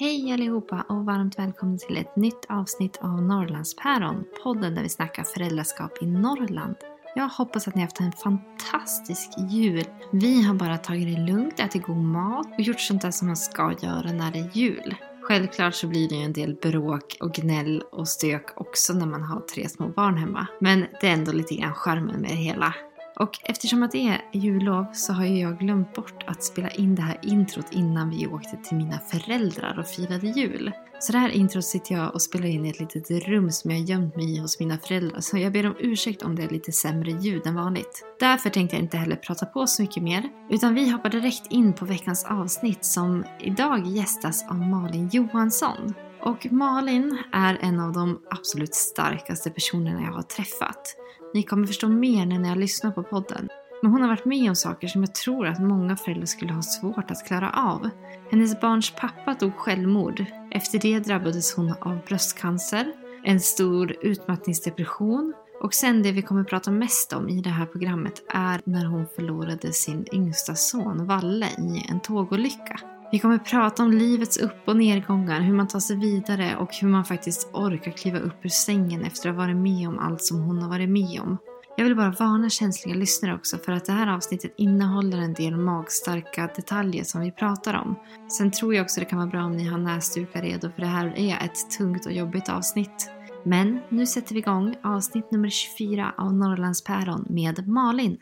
[0.00, 4.24] Hej allihopa och varmt välkomna till ett nytt avsnitt av Norrlandspäron.
[4.42, 6.76] Podden där vi snackar föräldraskap i Norrland.
[7.14, 9.84] Jag hoppas att ni har haft en fantastisk jul.
[10.12, 13.36] Vi har bara tagit det lugnt, ätit god mat och gjort sånt där som man
[13.36, 14.94] ska göra när det är jul.
[15.22, 19.22] Självklart så blir det ju en del bråk och gnäll och stök också när man
[19.22, 20.46] har tre små barn hemma.
[20.60, 22.74] Men det är ändå lite grann charmen med det hela.
[23.20, 26.94] Och eftersom att det är jullov så har ju jag glömt bort att spela in
[26.94, 30.72] det här introt innan vi åkte till mina föräldrar och firade jul.
[31.00, 33.80] Så det här introt sitter jag och spelar in i ett litet rum som jag
[33.80, 35.20] gömt mig i hos mina föräldrar.
[35.20, 38.04] Så jag ber om ursäkt om det är lite sämre ljud än vanligt.
[38.20, 40.22] Därför tänkte jag inte heller prata på så mycket mer.
[40.50, 45.94] Utan vi hoppar direkt in på veckans avsnitt som idag gästas av Malin Johansson.
[46.20, 50.96] Och Malin är en av de absolut starkaste personerna jag har träffat.
[51.34, 53.48] Ni kommer förstå mer när ni har lyssnat på podden.
[53.82, 56.62] Men hon har varit med om saker som jag tror att många föräldrar skulle ha
[56.62, 57.90] svårt att klara av.
[58.30, 60.24] Hennes barns pappa tog självmord.
[60.50, 62.92] Efter det drabbades hon av bröstcancer,
[63.24, 68.22] en stor utmattningsdepression och sen det vi kommer prata mest om i det här programmet
[68.28, 72.80] är när hon förlorade sin yngsta son Valle i en tågolycka.
[73.12, 76.88] Vi kommer prata om livets upp och nedgångar, hur man tar sig vidare och hur
[76.88, 80.40] man faktiskt orkar kliva upp ur sängen efter att ha varit med om allt som
[80.40, 81.38] hon har varit med om.
[81.76, 85.56] Jag vill bara varna känsliga lyssnare också för att det här avsnittet innehåller en del
[85.56, 87.98] magstarka detaljer som vi pratar om.
[88.38, 90.86] Sen tror jag också det kan vara bra om ni har näsdukar redo för det
[90.86, 93.10] här är ett tungt och jobbigt avsnitt.
[93.44, 98.18] Men nu sätter vi igång avsnitt nummer 24 av Norrlandspäron med Malin.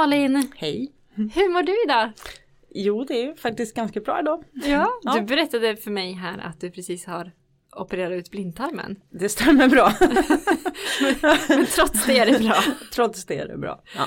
[0.00, 0.52] Malin!
[0.56, 0.92] Hej!
[1.14, 2.10] Hur mår du idag?
[2.74, 4.44] Jo, det är faktiskt ganska bra idag.
[4.52, 5.14] Ja, Ja.
[5.14, 7.32] du berättade för mig här att du precis har
[7.76, 8.96] opererat ut blindtarmen.
[9.10, 9.92] Det stämmer bra.
[11.48, 12.54] Men trots det är det bra.
[12.94, 13.82] Trots det är det bra.
[13.96, 14.06] Ja,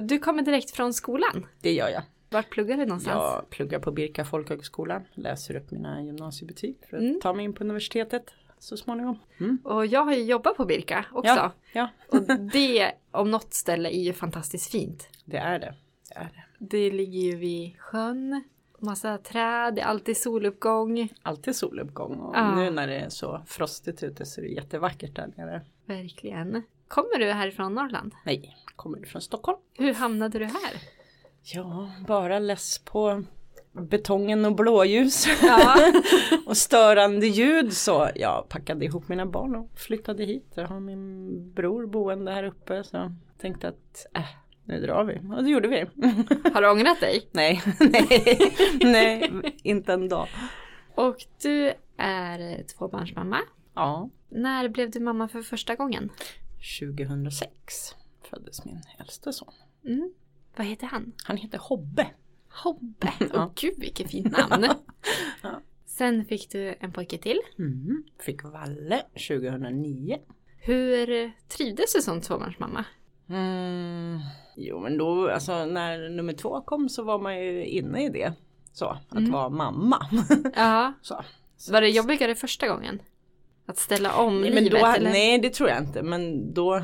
[0.00, 1.46] Du kommer direkt från skolan.
[1.60, 2.02] det gör jag.
[2.30, 3.14] Vart pluggar du någonstans?
[3.16, 7.20] Jag pluggar på Birka folkhögskola, läser upp mina gymnasiebetyg för att Mm.
[7.20, 8.24] ta mig in på universitetet
[8.60, 9.18] så småningom.
[9.40, 9.58] Mm.
[9.64, 11.28] Och jag har ju jobbat på Birka också.
[11.34, 12.22] Ja, ja, Och
[12.52, 15.08] det om något ställe är ju fantastiskt fint.
[15.24, 15.74] det är det.
[16.08, 16.44] det, är det.
[16.58, 18.44] Det ligger ju vid sjön,
[18.78, 21.08] massa träd, det är alltid soluppgång.
[21.22, 22.54] Alltid soluppgång och Ja.
[22.54, 25.60] nu när det är så frostigt ute så är det jättevackert där nere.
[25.84, 26.62] Verkligen.
[26.88, 28.14] Kommer du härifrån Norrland?
[28.24, 29.58] Nej, kommer du från Stockholm?
[29.78, 30.72] Hur hamnade du här?
[31.42, 33.22] Ja, bara less på
[33.72, 35.26] betongen och blåljus.
[35.42, 35.76] Ja.
[36.46, 40.52] och störande ljud så jag packade ihop mina barn och flyttade hit.
[40.54, 44.22] Jag har min bror boende här uppe så jag tänkte att äh,
[44.64, 45.36] nu drar vi.
[45.36, 45.80] Och det gjorde vi.
[46.54, 47.28] Har du ångrat dig?
[47.32, 49.30] nej, nej, nej,
[49.62, 50.28] inte en dag.
[50.94, 53.38] Och du är tvåbarnsmamma.
[53.74, 56.10] Ja, När blev du mamma för första gången?
[56.80, 57.94] 2006
[58.30, 59.52] föddes min äldste son.
[59.84, 60.12] Mm.
[60.56, 61.12] Vad heter han?
[61.24, 62.06] Han heter Hobbe.
[62.64, 63.12] Hobbe.
[63.20, 63.52] Åh Ja.
[63.60, 64.66] gud vilket fint namn.
[65.42, 65.60] Ja.
[65.86, 67.38] Sen fick du en pojke till.
[67.58, 68.04] Mm.
[68.20, 70.18] Fick Valle 2009.
[70.62, 72.84] Hur trivdes du som tvåbarnsmamma?
[73.28, 74.18] Mm.
[74.56, 78.32] Jo men då, alltså när nummer två kom så var man ju inne i det.
[78.72, 79.30] Så, att Mm.
[79.32, 80.06] vara mamma.
[80.56, 80.92] Ja.
[81.02, 81.24] så.
[81.70, 83.02] Var det jobbigare första gången?
[83.66, 84.80] Att ställa om Nej, men livet?
[84.80, 85.10] då, eller?
[85.10, 86.82] nej det tror jag inte men då,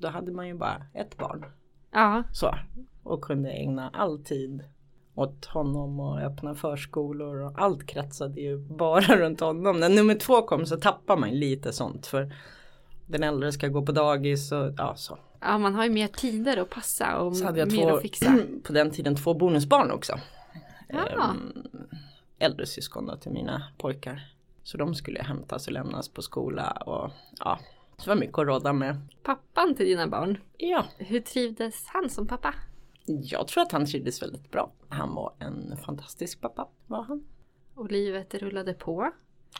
[0.00, 1.44] då hade man ju bara ett barn.
[1.92, 2.22] Ja.
[2.32, 2.54] Så.
[3.02, 4.62] Och kunde ägna all tid
[5.14, 9.80] åt honom och öppna förskolor och allt kretsade ju bara runt honom.
[9.80, 12.34] När nummer två kom så tappar man lite sånt för
[13.06, 15.18] den äldre ska gå på dagis och ja så.
[15.40, 18.02] ja, man har ju mer tider att passa och Så hade jag mer två, att
[18.02, 18.38] fixa.
[18.64, 20.20] på den tiden två bonusbarn också.
[20.88, 21.08] Ja.
[21.08, 21.66] Ehm,
[22.38, 24.28] äldre syskon då, till mina pojkar.
[24.62, 27.58] Så de skulle hämtas och lämnas på skola och ja,
[27.96, 28.96] det var mycket att råda med.
[29.22, 32.54] Pappan till dina barn, Ja, hur trivdes han som pappa?
[33.06, 34.72] Jag tror att han trivdes väldigt bra.
[34.88, 37.24] Han var en fantastisk pappa, var han.
[37.74, 39.12] Och livet rullade på.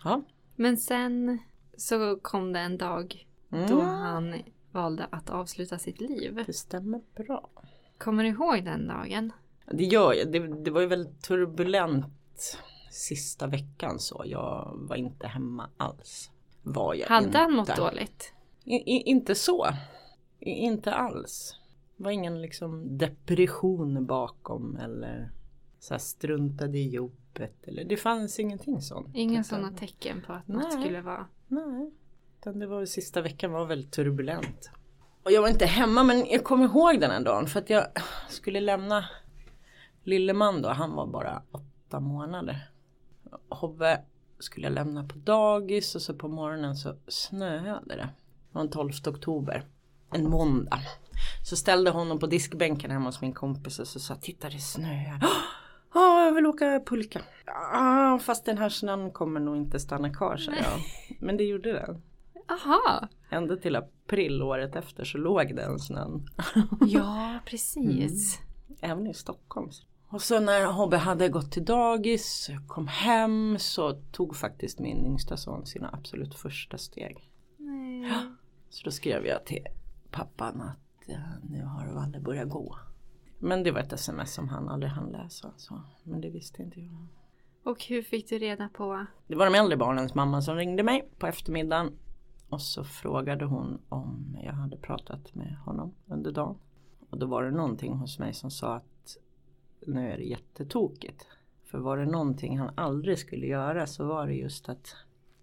[0.05, 0.23] Ja,
[0.57, 1.39] Men sen
[1.77, 6.43] så kom det en dag då mm, han valde att avsluta sitt liv.
[6.47, 7.51] det stämmer bra.
[7.99, 9.33] Kommer du ihåg den dagen?
[9.71, 10.33] Det gör jag.
[10.33, 12.59] Det, det var ju väldigt turbulent
[12.91, 14.23] sista veckan så.
[14.27, 16.31] Jag var inte hemma alls.
[16.63, 17.39] Var jag Hade inte.
[17.39, 18.33] han mått dåligt?
[18.65, 19.69] I, i, inte så.
[20.39, 21.57] I, inte alls.
[22.03, 25.31] Var ingen liksom depression bakom eller
[25.79, 27.55] så här struntade i jobbet.
[27.63, 29.09] Eller, det fanns ingenting sånt.
[29.15, 30.83] Inga sådana tecken på att något Nej.
[30.83, 31.27] skulle vara...
[31.49, 31.91] Nej.
[32.41, 34.71] Utan det var sista veckan var väldigt turbulent.
[35.23, 37.87] Och jag var inte hemma men jag kommer ihåg den här dagen för att jag
[38.29, 39.05] skulle lämna
[40.05, 42.71] Lilleman då, han var bara åtta månader.
[43.49, 44.01] Hobbe
[44.39, 47.97] skulle jag lämna på dagis och så på morgonen så snöade det.
[47.97, 48.09] Det
[48.53, 49.67] var den 12 oktober.
[50.11, 50.81] En måndag.
[51.53, 55.21] Så ställde honom på diskbänken hemma hos min kompis och så sa titta det snöar.
[55.95, 57.23] Ja, jag vill åka pulka.
[57.47, 60.81] Ja, fast den här snön kommer nog inte stanna kvar sa jag.
[61.21, 62.03] Men det gjorde den.
[62.49, 63.09] Aha!
[63.31, 66.27] Ända till april året efter så låg den snön.
[66.81, 68.41] Ja, precis.
[68.81, 69.71] Även i Stockholm.
[70.09, 75.37] Och så när Hobbe hade gått till dagis, kom hem så tog faktiskt min yngsta
[75.37, 77.31] son sina absolut första steg.
[77.57, 78.13] Nej.
[78.71, 79.67] Så då skrev jag till
[80.11, 80.82] pappan att
[81.43, 82.79] nu har Valle börjat gå.
[83.39, 85.53] Men det var ett sms som han aldrig hann läsa.
[85.57, 85.81] Så.
[86.03, 87.07] Men det visste inte jag.
[87.63, 89.07] Och hur fick du reda på?
[89.27, 91.93] Det var de äldre barnens mamma som ringde mig på eftermiddagen.
[92.49, 96.59] Och så frågade hon om jag hade pratat med honom under dagen.
[97.11, 99.17] Och då var det någonting hos mig som sa att
[99.87, 101.27] nu är det jättetokigt.
[101.65, 104.97] För var det någonting han aldrig skulle göra så var det just att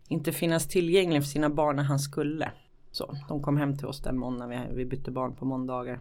[0.07, 2.51] inte finnas tillgänglig för sina barn när han skulle.
[2.91, 5.99] Så de kom hem till oss den måndagen, vi, vi bytte barn på måndagar.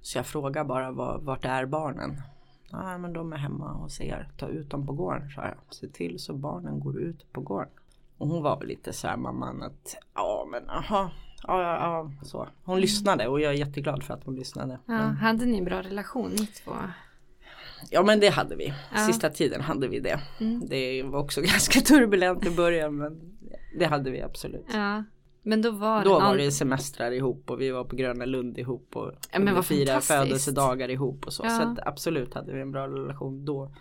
[0.00, 2.22] Så jag frågade bara var, vart är barnen?
[2.70, 5.56] Ja men de är hemma hos er, ta ut dem på gården sa jag.
[5.70, 7.70] Se till så barnen går ut på gården.
[8.18, 11.10] Och hon var väl lite så här mamman att ja men aha,
[11.46, 12.48] ja ja ja så.
[12.64, 14.72] Hon lyssnade och jag är jätteglad för att hon lyssnade.
[14.72, 16.72] Ja, Men, hade ni en bra relation ni två?
[17.90, 18.74] ja men det hade vi.
[18.94, 19.06] Ja.
[19.06, 20.20] Sista tiden hade vi det.
[20.40, 20.68] Mm.
[20.68, 23.38] Det var också ganska turbulent i början men
[23.78, 24.66] det hade vi absolut.
[24.72, 25.04] Ja.
[25.42, 28.58] Men då var Då det var det semestrar ihop och vi var på Gröna Lund
[28.58, 31.44] ihop och Ja, firade födelsedagar ihop och så.
[31.44, 31.50] Ja.
[31.50, 33.72] Så att absolut hade vi en bra relation då.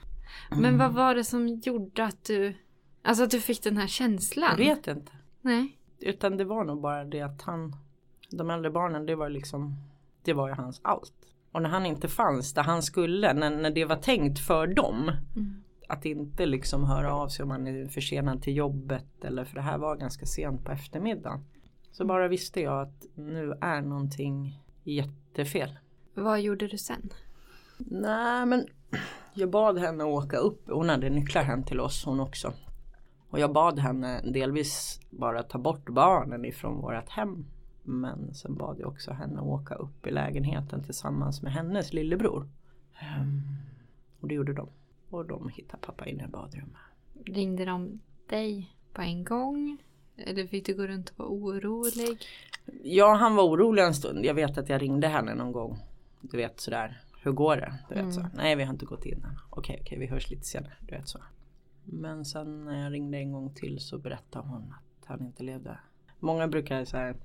[0.61, 2.53] Men vad var det som gjorde att du...
[3.01, 4.49] Alltså att du fick den här känslan?
[4.49, 5.11] Jag vet inte.
[5.41, 5.77] Nej.
[5.99, 7.75] Utan det var nog bara det att han,
[8.29, 9.75] de äldre barnen, det var liksom,
[10.23, 11.13] det var ju hans allt.
[11.51, 15.11] Och när han inte fanns där han skulle, när, när det var tänkt för dem.
[15.35, 15.63] Mm.
[15.89, 19.61] Att inte liksom höra av sig om man är försenad till jobbet eller för det
[19.61, 21.45] här var ganska sent på eftermiddagen.
[21.91, 25.79] Så bara visste jag att nu är någonting jättefel.
[26.13, 27.09] Vad gjorde du sen?
[27.77, 28.67] Nej men
[29.33, 30.69] jag bad henne åka upp.
[30.69, 32.53] Hon hade nycklar hem till oss hon också.
[33.29, 37.45] Och jag bad henne delvis bara ta bort barnen ifrån vårt hem.
[37.83, 42.49] Men sen bad jag också henne åka upp i lägenheten tillsammans med hennes lillebror.
[42.99, 43.41] Ehm,
[44.19, 44.69] och det gjorde de.
[45.09, 46.77] Och de hittade pappa inne i badrummet.
[47.25, 49.77] Ringde de dig på en gång?
[50.17, 52.25] Eller fick du gå runt och vara orolig?
[52.83, 54.25] Ja han var orolig en stund.
[54.25, 55.77] Jag vet att jag ringde henne någon gång.
[56.21, 57.01] Du vet sådär.
[57.21, 57.73] Hur går det?
[57.89, 58.25] Du vet så.
[58.33, 59.37] Nej vi har inte gått in än.
[59.49, 60.73] Okej okej vi hörs lite senare.
[60.79, 61.19] Du vet så.
[61.83, 65.79] Men sen när jag ringde en gång till så berättade hon att han inte levde.
[66.19, 67.15] Många brukar så här,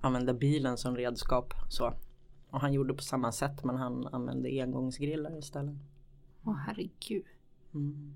[0.00, 1.54] använda bilen som redskap.
[1.68, 1.94] Så.
[2.50, 5.74] Och han gjorde på samma sätt men han använde engångsgrillar istället.
[6.44, 7.24] Åh herregud.
[7.74, 8.14] Mm.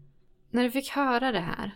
[0.51, 1.75] När du fick höra det här,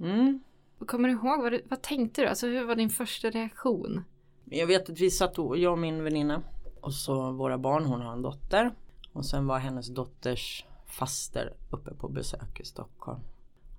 [0.00, 0.40] Mm.
[0.86, 2.26] kommer du ihåg vad, du, vad tänkte du?
[2.28, 4.04] Alltså hur var din första reaktion?
[4.44, 6.42] Jag vet att vi satt, och- jag och min väninna
[6.80, 8.74] och så våra barn, hon har en dotter.
[9.12, 13.20] Och sen var hennes dotters faster uppe på besök i Stockholm.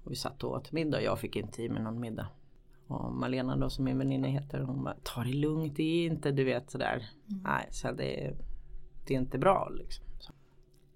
[0.04, 2.28] Och vi satt och åt middag, jag fick inte i mig någon middag.
[2.88, 6.32] Och Malena då som min väninna heter, hon bara ta det lugnt, det är inte
[6.32, 7.10] du vet sådär.
[7.26, 8.34] Nej, så det,
[9.08, 10.05] det är inte bra liksom.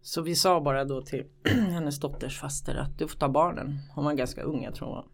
[0.01, 0.21] Så.
[0.21, 3.79] vi sa bara då till hennes dotters faster att du får ta barnen.
[3.95, 5.05] Hon var ganska ung, jag tror hon var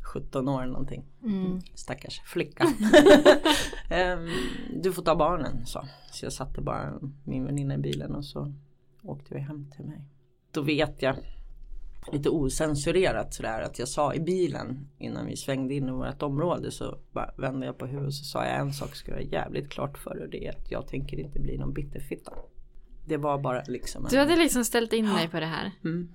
[0.00, 1.04] 17 år eller någonting.
[1.74, 2.64] Stackars flicka.
[3.90, 4.28] Ehm,
[4.82, 5.84] du får ta barnen så.
[6.12, 8.52] Så jag satte bara min väninna i bilen och så
[9.02, 10.02] åkte vi hem till mig.
[10.50, 11.16] Då vet jag
[12.12, 16.70] lite osensurerat sådär att jag sa i bilen innan vi svängde in i vårt område
[16.70, 16.98] så
[17.36, 20.22] vände jag på huvudet och så sa jag en sak ska jag jävligt klart för
[20.22, 22.32] och det är att jag tänker inte bli någon bitterfitta.
[23.08, 25.72] Det var bara liksom en- Du hade liksom ställt in dig på det här.
[25.84, 26.08] Mm.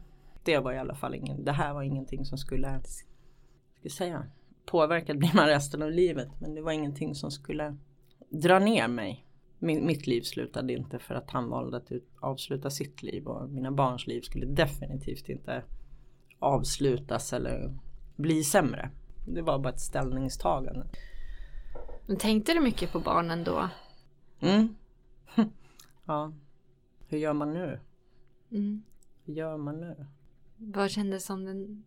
[0.43, 2.81] det var i alla fall ingen, det här var ingenting som skulle,
[3.79, 4.25] ska säga,
[4.65, 6.29] påverkat blir man resten av livet.
[6.39, 7.77] Men det var ingenting som skulle
[8.29, 9.25] dra ner mig.
[9.59, 13.50] Min, mitt liv slutade inte för att han valde att ut, avsluta sitt liv och
[13.50, 15.63] mina barns liv skulle definitivt inte
[16.39, 17.73] avslutas eller
[18.15, 18.89] bli sämre.
[19.27, 20.85] Det var bara ett ställningstagande.
[22.07, 23.69] Men tänkte du mycket på barnen då?
[24.39, 24.75] Mm.
[26.05, 26.33] ja.
[27.13, 27.79] Hur gör man nu?
[28.51, 28.84] Mm.
[29.25, 30.05] Hur gör man nu?
[30.58, 31.84] Vad kändes som den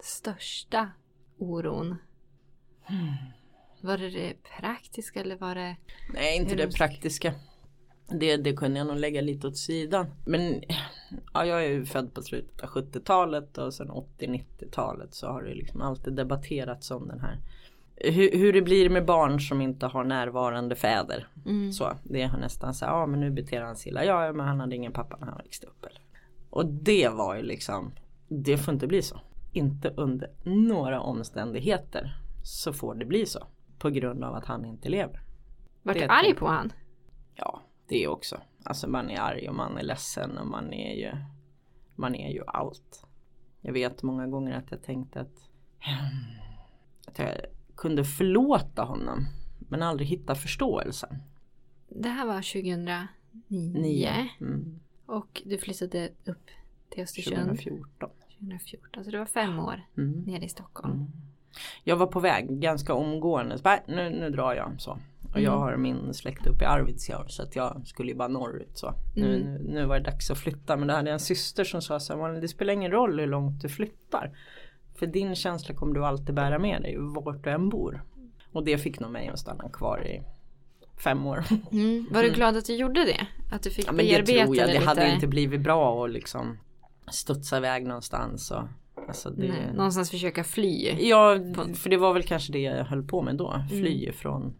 [0.00, 0.90] största
[1.38, 1.96] oron?
[2.82, 3.14] Hmm.
[3.80, 5.76] Var det det praktiska eller var det?
[6.14, 7.34] Nej, inte det praktiska.
[8.08, 10.06] Det, det kunde jag nog lägga lite åt sidan.
[10.26, 10.62] Men
[11.34, 15.54] ja, jag är ju född på slutet av 70-talet och sen 80-90-talet så har det
[15.54, 17.38] liksom alltid debatterats om den här
[17.96, 21.28] hur, hur det blir med barn som inte har närvarande fäder.
[21.46, 21.72] Mm.
[21.72, 24.04] Så det har nästan så här, ja men nu beter han sig illa.
[24.04, 25.84] Ja men han hade ingen pappa när han växte upp.
[25.84, 26.02] Eller?
[26.50, 27.92] Och det var ju liksom,
[28.28, 29.20] det får inte bli så.
[29.52, 33.46] Inte under några omständigheter så får det bli så.
[33.78, 35.22] På grund av att han inte lever.
[35.82, 36.72] Vart du arg på han?
[37.34, 38.40] Ja, det också.
[38.64, 41.12] Alltså man är arg och man är ledsen och man är ju
[41.94, 43.06] Man är ju allt.
[43.60, 45.48] Jag vet många gånger att jag tänkte att
[47.06, 47.34] Att jag
[47.76, 49.26] kunde förlåta honom
[49.58, 51.16] men aldrig hitta förståelsen.
[51.88, 53.08] Det här var 2009.
[53.80, 54.28] Nio.
[54.40, 56.46] Mm, Och du flyttade upp
[56.90, 58.10] till Östersund 2014.
[58.38, 59.04] 2014.
[59.04, 60.22] Så det var fem år Mm.
[60.26, 61.06] nere i Stockholm.
[61.84, 63.58] Jag var på väg ganska omgående.
[63.58, 64.90] Så bara, nu, nu drar jag så.
[65.34, 65.58] Och jag Mm.
[65.60, 68.94] har min släkt uppe i Arvidsjaur så att jag skulle ju bara norrut så.
[69.16, 69.54] Nu, Mm.
[69.54, 72.00] nu, nu var det dags att flytta men då hade jag en syster som sa
[72.00, 74.36] så här, "Malin, det spelar ingen roll hur långt du flyttar.
[74.94, 78.02] För din känsla kommer du alltid bära med dig vart du än bor.
[78.52, 80.22] Och det fick nog mig att stanna kvar i
[81.02, 81.44] fem år.
[81.72, 82.06] Mm.
[82.10, 83.26] Var du glad att du gjorde det?
[83.50, 84.84] Att du fick Ja men det bearbeta tror jag, det lite?
[84.84, 86.58] hade inte blivit bra att liksom
[87.10, 88.50] studsa iväg någonstans.
[88.50, 88.62] Och,
[89.08, 90.96] alltså det, Nej, någonstans försöka fly.
[91.00, 91.38] Ja,
[91.74, 93.64] för det var väl kanske det jag höll på med då.
[93.68, 94.54] Fly från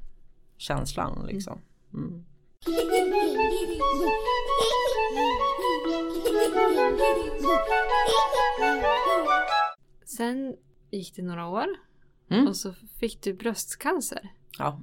[0.57, 1.59] känslan liksom.
[1.95, 2.25] Mm.
[10.17, 10.57] Sen
[10.91, 11.67] gick det några år.
[12.31, 12.47] Mm.
[12.47, 14.33] Och så fick du bröstcancer.
[14.59, 14.81] Ja.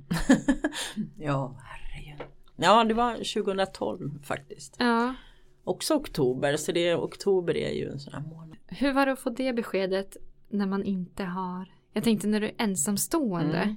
[1.18, 2.28] ja, herregud.
[2.56, 4.76] Ja, det var 2012 faktiskt.
[4.80, 5.16] Ja.
[5.64, 8.58] Också oktober, så det oktober är ju en sån här månad.
[8.68, 10.18] Hur var det att få det beskedet
[10.50, 11.72] när man inte har...
[11.94, 13.58] Jag tänkte när du är ensamstående.
[13.58, 13.76] Mm.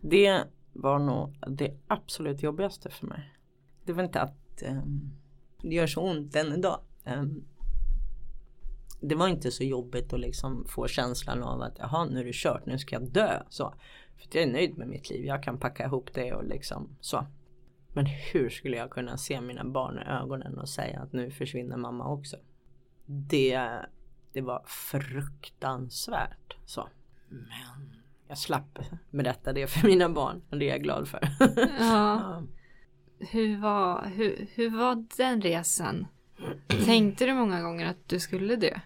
[0.00, 3.34] Det var nog det absolut jobbigaste för mig.
[3.84, 5.10] Det var inte att ehm,
[5.62, 6.80] det gör så ont än idag.
[7.04, 7.44] Ehm,
[9.02, 12.34] det var inte så jobbigt att liksom få känslan av att jaha nu är det
[12.34, 13.42] kört, nu ska jag dö.
[13.48, 13.74] Så.
[14.16, 17.26] För jag är nöjd med mitt liv, jag kan packa ihop det och liksom så.
[17.94, 21.76] Men hur skulle jag kunna se mina barn i ögonen och säga att nu försvinner
[21.76, 22.36] mamma också?
[23.06, 23.60] Det,
[24.32, 26.88] det var fruktansvärt så.
[27.28, 28.78] Men jag slapp
[29.10, 31.28] berätta det för mina barn och det är jag glad för.
[31.78, 32.42] Ja.
[33.30, 36.06] Hur, var, hur, hur var den resan?
[36.84, 38.80] Tänkte du många gånger att du skulle dö?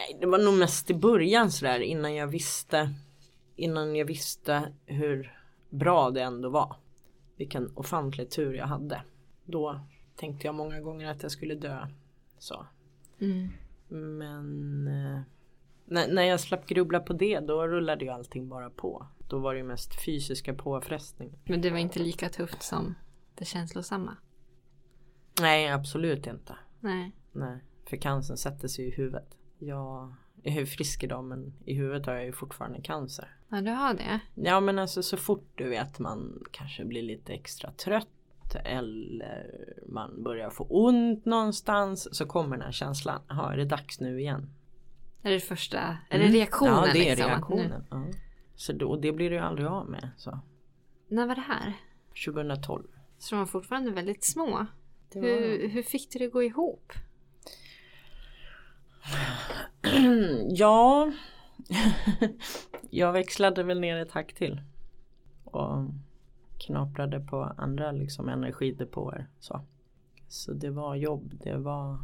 [0.00, 2.94] Nej, det var nog mest i början sådär innan jag visste
[3.56, 5.38] innan jag visste hur
[5.70, 6.76] bra det ändå var.
[7.36, 9.02] Vilken ofantlig tur jag hade.
[9.44, 9.80] Då
[10.16, 11.86] tänkte jag många gånger att jag skulle dö.
[12.38, 12.66] Så.
[13.20, 13.48] Mm.
[13.88, 15.20] Men eh,
[15.84, 19.06] när, när jag slapp grubbla på det då rullade ju allting bara på.
[19.28, 21.38] Då var det ju mest fysiska påfrestningar.
[21.44, 22.94] Men det var inte lika tufft som
[23.34, 24.16] det känslosamma?
[25.40, 26.56] Nej absolut inte.
[26.80, 27.12] Nej.
[27.32, 29.36] Nej, för cancern sätter sig i huvudet.
[29.62, 33.28] Jag är frisk idag men i huvudet har jag ju fortfarande cancer.
[33.48, 34.20] Ja, du har det?
[34.34, 38.08] Ja men alltså så fort du vet man kanske blir lite extra trött
[38.64, 39.54] eller
[39.88, 43.20] man börjar få ont någonstans så kommer den här känslan.
[43.28, 44.50] Ja, är det dags nu igen?
[45.22, 45.78] Är det första,
[46.10, 46.72] är det reaktionen?
[46.74, 46.86] Mm.
[46.86, 47.84] Ja, det är liksom, reaktionen.
[47.90, 48.06] Ja.
[48.54, 50.10] Så då, och det blir du ju aldrig av med.
[50.16, 50.38] Så.
[51.08, 51.74] När var det här?
[52.26, 52.82] 2012.
[53.18, 54.46] Så de var fortfarande väldigt små.
[55.14, 56.92] Var- Hur, hur fick du det gå ihop?
[60.48, 61.12] ja.
[62.90, 64.60] jag växlade väl ner ett hack till.
[65.44, 65.84] Och
[66.58, 69.26] knaprade på andra liksom energidepåer.
[69.40, 69.60] Så.
[70.28, 71.98] så det var jobb, det var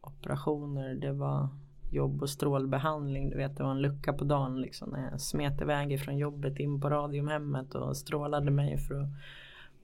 [0.00, 1.48] operationer, det var
[1.90, 3.30] jobb och strålbehandling.
[3.30, 6.58] Du vet det var en lucka på dagen liksom när jag smet iväg ifrån jobbet
[6.58, 9.08] in på Radiumhemmet och strålade mig för att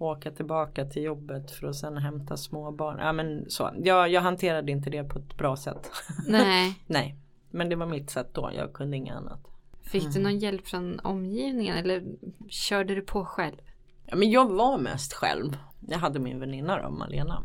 [0.01, 2.99] åka tillbaka till jobbet för att sen hämta små barn.
[2.99, 5.91] Ja men så, jag, jag hanterade inte det på ett bra sätt.
[6.29, 6.75] Nej.
[6.87, 7.17] Nej,
[7.51, 8.51] men det var mitt sätt då.
[8.57, 9.41] Jag kunde inget annat.
[9.83, 10.13] Fick Mm.
[10.15, 12.05] du någon hjälp från omgivningen eller
[12.49, 13.57] körde du på själv?
[14.07, 15.57] Ja, men jag var mest själv.
[15.89, 17.43] Jag hade min väninna då, Malena.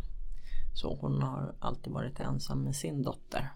[0.74, 3.50] Så hon har alltid varit ensam med sin dotter.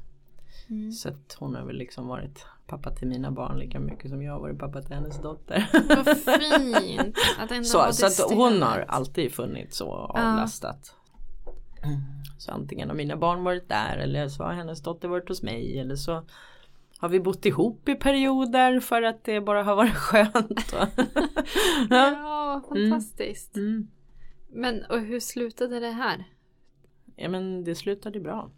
[0.69, 0.91] Mm.
[0.91, 4.33] Så att hon har väl liksom varit pappa till mina barn lika mycket som jag
[4.33, 5.69] har varit pappa till hennes dotter.
[5.87, 6.17] Vad
[6.81, 7.15] fint!
[7.39, 10.95] Att ändå så så att hon har alltid funnits och avlastat.
[12.37, 15.79] Så antingen har mina barn varit där eller så har hennes dotter varit hos mig
[15.79, 16.23] eller så
[16.97, 20.73] har vi bott ihop i perioder för att det bara har varit skönt.
[21.89, 22.11] Ja.
[22.11, 23.55] Ja, fantastiskt.
[23.55, 23.87] Mm.
[24.49, 26.25] Men och hur slutade det här?
[27.15, 28.51] ja men det slutade bra.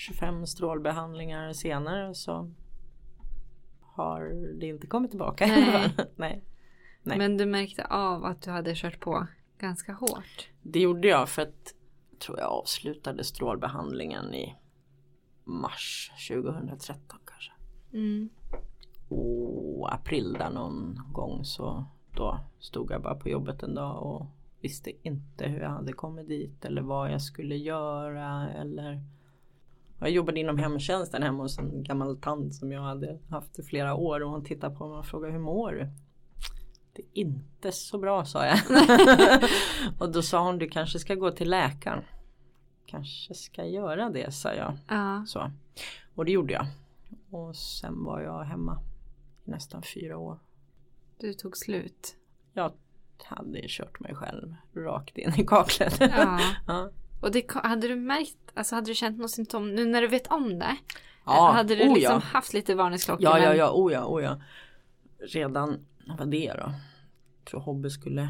[0.00, 2.50] 25 strålbehandlingar senare så
[3.80, 4.20] har
[4.60, 5.46] det inte kommit tillbaka.
[5.46, 5.94] Nej.
[6.16, 6.44] Nej.
[7.02, 7.18] Nej.
[7.18, 9.26] Men du märkte av att du hade kört på
[9.58, 10.48] ganska hårt.
[10.62, 11.74] Det gjorde jag för att
[12.18, 14.56] tror jag avslutade strålbehandlingen i
[15.44, 17.52] mars 2013 kanske.
[17.92, 18.30] Mm.
[19.08, 21.84] Och april där någon gång så
[22.16, 24.26] då stod jag bara på jobbet en dag och
[24.60, 29.04] visste inte hur jag hade kommit dit eller vad jag skulle göra eller
[30.00, 33.94] jag jobbade inom hemtjänsten hemma hos en gammal tant som jag hade haft i flera
[33.94, 35.88] år och hon tittade på mig och frågade hur mår du?
[36.92, 38.58] Det är inte så bra sa jag.
[39.98, 42.04] och då sa hon du kanske ska gå till läkaren.
[42.86, 44.78] Kanske ska göra det sa jag.
[44.88, 45.24] Ja.
[45.26, 45.50] Så.
[46.14, 46.66] Och det gjorde jag.
[47.30, 48.82] Och sen var jag hemma
[49.46, 50.38] i nästan fyra år.
[51.18, 52.16] Du tog slut.
[52.52, 52.72] Jag
[53.24, 56.00] hade kört mig själv rakt in i kaklet.
[56.00, 56.40] Ja.
[56.66, 56.90] ja.
[57.20, 60.26] Och det, hade du märkt, alltså hade du känt något symptom nu när du vet
[60.26, 60.76] om det?
[61.26, 62.18] Ja, hade du oh liksom ja.
[62.18, 63.24] haft lite varningsklockor?
[63.24, 64.40] Ja, ja, ja, oh ja, oh ja.
[65.18, 65.86] Redan,
[66.18, 66.72] vad det då?
[67.38, 68.28] Jag tror Hobbe skulle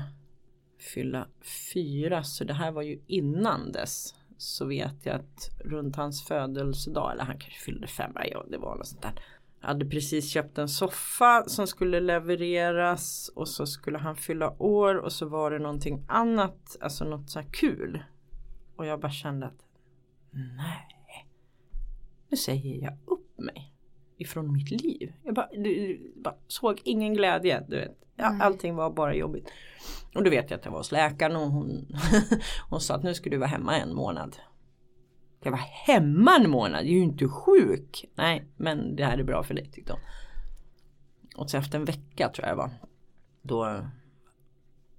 [0.95, 1.27] fylla
[1.73, 4.15] fyra så det här var ju innan dess.
[4.37, 8.77] Så vet jag att runt hans födelsedag, eller han kanske fyllde fem, ja det var
[8.77, 9.23] något sånt där.
[9.61, 14.95] Jag hade precis köpt en soffa som skulle levereras och så skulle han fylla år
[14.95, 18.03] och så var det någonting annat, alltså något så här kul.
[18.77, 19.70] Och jag bara kände att
[20.31, 21.27] nej,
[22.29, 23.75] nu säger jag upp mig
[24.17, 25.13] ifrån mitt liv.
[25.25, 27.65] Jag bara, du, du, bara såg ingen glädje.
[27.69, 27.97] Du vet.
[28.41, 29.51] Allting var bara jobbigt.
[30.15, 31.87] Och då vet jag att jag var hos läkaren och hon,
[32.71, 34.37] hon sa att nu ska du vara hemma en månad.
[35.43, 38.05] Jag var hemma en månad, jag är ju inte sjuk.
[38.15, 40.01] Nej, men det här är bra för dig tyckte hon.
[41.37, 42.71] Och så efter en vecka tror jag det var.
[43.43, 43.87] Då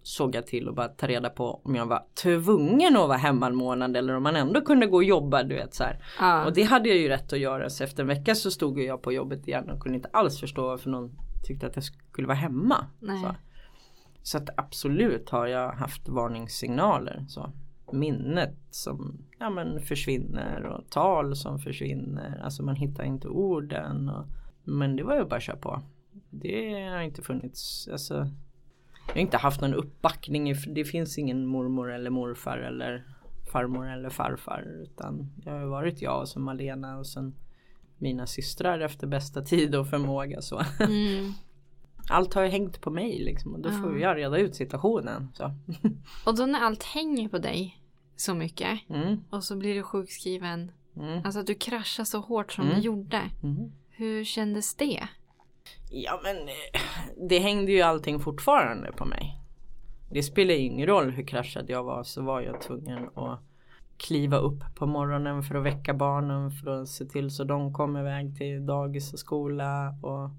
[0.04, 3.48] såg jag till att bara ta reda på om jag var tvungen att vara hemma
[3.48, 5.44] en månad eller om man ändå kunde gå och jobba.
[5.44, 6.04] Du vet så här.
[6.20, 6.46] Ja.
[6.46, 9.02] Och det hade jag ju rätt att göra så efter en vecka så stod jag
[9.02, 11.12] på jobbet igen och kunde inte alls förstå varför någon
[11.44, 12.86] tyckte att jag skulle vara hemma.
[13.00, 13.36] Så,
[14.24, 17.26] så att absolut har jag haft varningssignaler.
[17.28, 17.52] Så.
[17.94, 22.42] Minnet som ja, men försvinner och tal som försvinner.
[22.44, 24.10] Alltså man hittar inte orden.
[24.10, 24.26] Och,
[24.64, 25.82] men det var ju bara att köra på.
[26.30, 27.90] Det har inte funnits.
[27.92, 28.28] Alltså,
[29.13, 30.56] jag har inte haft någon uppbackning.
[30.67, 33.06] Det finns ingen mormor eller morfar eller
[33.52, 34.62] farmor eller farfar.
[34.84, 37.36] Utan jag har varit jag och så Malena och sen
[37.97, 40.41] mina systrar efter bästa tid och förmåga.
[40.41, 40.62] Så.
[40.80, 41.32] Mm.
[42.10, 45.28] Allt har ju hängt på mig liksom och då får jag reda ut situationen.
[45.34, 45.54] Så.
[46.26, 47.78] Och då när allt hänger på dig
[48.15, 50.71] så mycket Mm, och så blir du sjukskriven.
[50.95, 52.76] mm, Alltså att du kraschar så hårt som Mm.
[52.76, 53.21] du gjorde.
[53.43, 53.71] mm.
[53.89, 55.08] Hur kändes det?
[55.93, 56.82] Ja men eh,
[57.30, 59.38] det hängde ju allting fortfarande på mig.
[60.12, 63.39] Det spelar ingen roll hur kraschad jag var så var jag tvungen att
[63.97, 67.97] kliva upp på morgonen för att väcka barnen för att se till så de kom
[67.97, 69.95] iväg till dagis och skola.
[70.01, 70.30] Och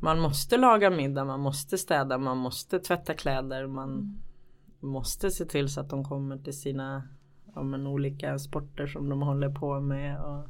[0.00, 4.22] man måste laga middag, man måste städa, man måste tvätta kläder, man
[4.80, 7.08] måste se till så att de kommer till sina
[7.54, 10.20] ja, men, olika sporter som de håller på med.
[10.20, 10.48] Och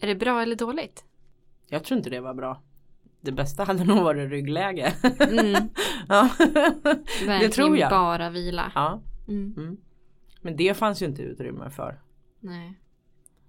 [0.00, 1.04] Är det bra eller dåligt?
[1.68, 2.60] jag tror inte det var bra.
[3.24, 4.94] Det bästa hade nog varit ryggläge.
[5.20, 5.68] Mm.
[6.08, 6.30] ja.
[6.38, 7.90] Verkligen det tror jag.
[7.90, 8.72] bara vila.
[8.74, 9.02] ja.
[9.28, 9.54] Mm.
[9.56, 9.76] Mm.
[10.40, 12.00] Men det fanns ju inte utrymme för.
[12.40, 12.80] Nej.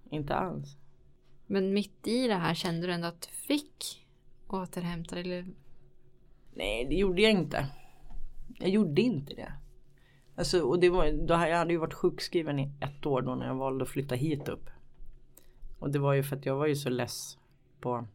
[0.09, 0.77] Inte alls.
[1.47, 4.05] Men mitt i det här kände du ändå att du fick
[4.47, 5.23] återhämta dig?
[5.23, 5.45] Eller...
[6.53, 7.67] Nej det gjorde jag inte.
[8.59, 9.53] Jag gjorde inte det.
[10.35, 13.47] Alltså, och det var, då, jag hade ju varit sjukskriven i ett år då när
[13.47, 14.69] jag valde att flytta hit upp.
[15.79, 17.37] Och det var ju för att jag var ju så less
[17.79, 18.07] på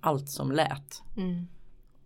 [0.00, 1.02] allt som lät.
[1.16, 1.46] Mm.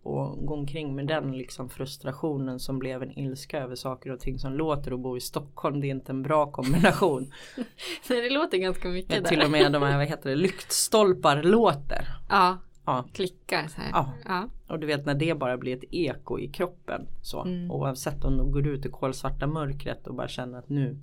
[0.03, 4.39] Och gå omkring med den liksom frustrationen som blev en ilska över saker och ting
[4.39, 5.81] som låter och bo i Stockholm.
[5.81, 7.31] Det är inte en bra kombination.
[8.09, 9.29] Nej, det låter ganska mycket Ja, där.
[9.29, 12.07] till och med de här, vad heter det, lyktstolpar låter.
[12.29, 13.89] Ja, Ja, klickar så här.
[13.93, 14.13] Ja.
[14.25, 14.49] ja.
[14.67, 17.07] och du vet när det bara blir ett eko i kroppen.
[17.21, 17.41] Så.
[17.41, 17.71] Mm.
[17.71, 20.97] Oavsett om de går ut i kolsvarta mörkret och bara känner att nu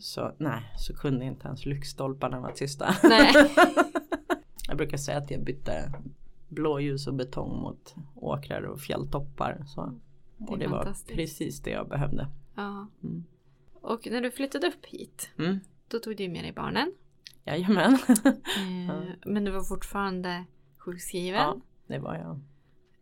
[0.00, 2.94] så nej, så kunde inte ens lyktstolparna vara tysta.
[3.02, 3.32] Nej.
[4.70, 5.92] jag brukar säga att jag bytte
[6.48, 9.62] blåljus och betong mot åkrar och fjälltoppar.
[9.66, 9.98] Så.
[10.36, 12.28] Det Och det var precis det jag behövde.
[12.54, 12.86] Ja.
[13.02, 13.24] Mm.
[13.80, 15.60] Och när du flyttade upp hit, Mm.
[15.88, 16.92] då tog du med dig barnen.
[17.44, 17.98] Jajamän.
[18.24, 20.44] Eh, Men du var fortfarande
[20.78, 21.40] sjukskriven.
[21.40, 22.40] ja, det var jag.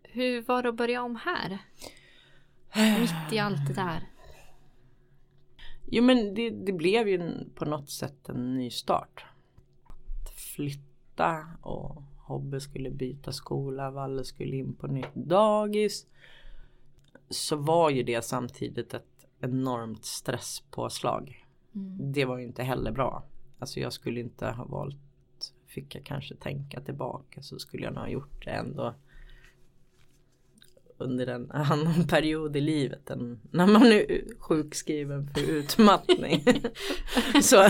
[0.03, 1.59] Hur var det att börja om här?
[3.01, 4.03] Mitt i allt det där.
[5.91, 9.25] Jo men det, det blev ju på något sätt en ny start.
[9.87, 10.88] Att flytta
[11.63, 16.07] och Hobbe skulle byta skola, Valle skulle in på nytt dagis.
[17.31, 21.47] Så var ju det samtidigt ett enormt stresspåslag.
[22.13, 23.25] Det var ju inte heller bra.
[23.59, 24.97] Alltså jag skulle inte ha valt,
[25.67, 28.95] fick jag kanske tänka tillbaka så skulle jag nog ha gjort det ändå
[30.99, 36.45] under en annan period i livet än när man är sjukskriven för utmattning.
[37.43, 37.69] så,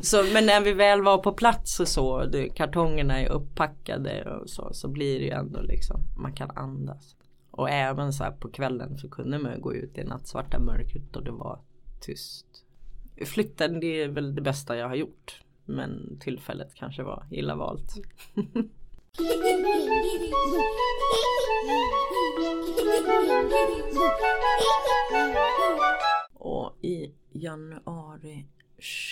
[0.00, 4.50] så, men när vi väl var på plats och så, det, kartongerna är upppackade och
[4.50, 7.16] så, så blir det ju ändå liksom, man kan andas.
[7.50, 11.24] Och även så här på kvällen så kunde man gå ut i nattsvarta mörkret och
[11.24, 11.60] det var
[12.00, 12.46] tyst.
[13.26, 15.42] Flytten det är väl det bästa jag har gjort.
[15.64, 17.94] Men tillfället kanske var illa valt.
[26.34, 28.46] Och i januari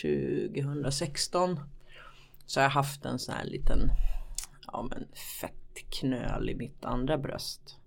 [0.03, 1.61] 2016
[2.47, 3.90] så har jag haft en sån här liten
[4.66, 5.09] ja, men
[5.40, 7.79] fettknöl i mitt andra bröst.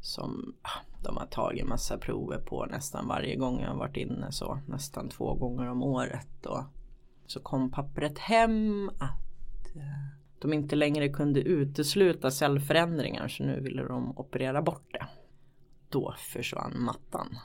[0.00, 4.32] Som ah, de har tagit massa prover på nästan varje gång jag har varit inne
[4.32, 6.46] så nästan två gånger om året.
[6.46, 6.64] Och
[7.26, 13.82] så kom pappret hem att eh, de inte längre kunde utesluta cellförändringar så nu ville
[13.82, 15.06] de operera bort det.
[15.88, 17.38] Då försvann mattan.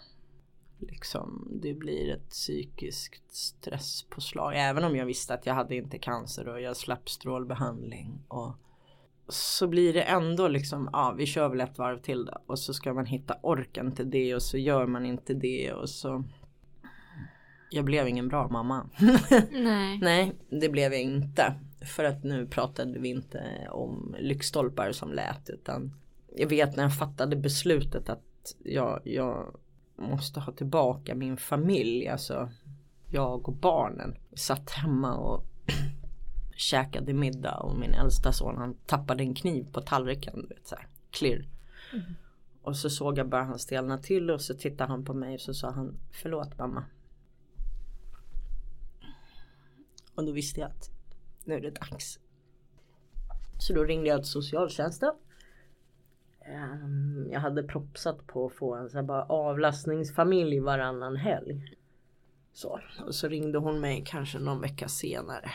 [0.79, 4.53] Liksom, det blir ett psykiskt stresspåslag.
[4.55, 8.23] Även om jag visste att jag hade inte cancer och jag slapp strålbehandling.
[8.27, 8.55] Och
[9.27, 12.37] så blir det ändå liksom, ja vi kör väl ett varv till då.
[12.45, 15.89] Och så ska man hitta orken till det och så gör man inte det och
[15.89, 16.23] så.
[17.71, 18.89] Jag blev ingen bra mamma.
[19.51, 19.99] Nej.
[20.01, 21.53] Nej, det blev jag inte.
[21.85, 25.93] För att nu pratade vi inte om lyktstolpar som lät utan
[26.35, 29.55] jag vet när jag fattade beslutet att jag, jag
[29.95, 32.07] måste ha tillbaka min familj.
[32.07, 32.49] Alltså
[33.09, 34.15] jag och barnen.
[34.33, 35.45] Satt hemma och
[36.55, 40.45] käkade middag och min äldsta son han tappade en kniv på tallriken.
[40.49, 41.47] Vet, så här, clear.
[42.61, 45.41] Och så såg jag bara han stelna till och så tittade han på mig och
[45.41, 46.85] så sa han förlåt mamma.
[50.15, 50.89] Och då visste jag att
[51.45, 52.19] nu är det dags.
[53.59, 55.13] Så då ringde jag till socialtjänsten.
[56.45, 61.77] Ehm, Jag hade propsat på att få en så bara avlastningsfamilj varannan helg.
[62.53, 65.51] Så, och så ringde hon mig kanske någon vecka senare.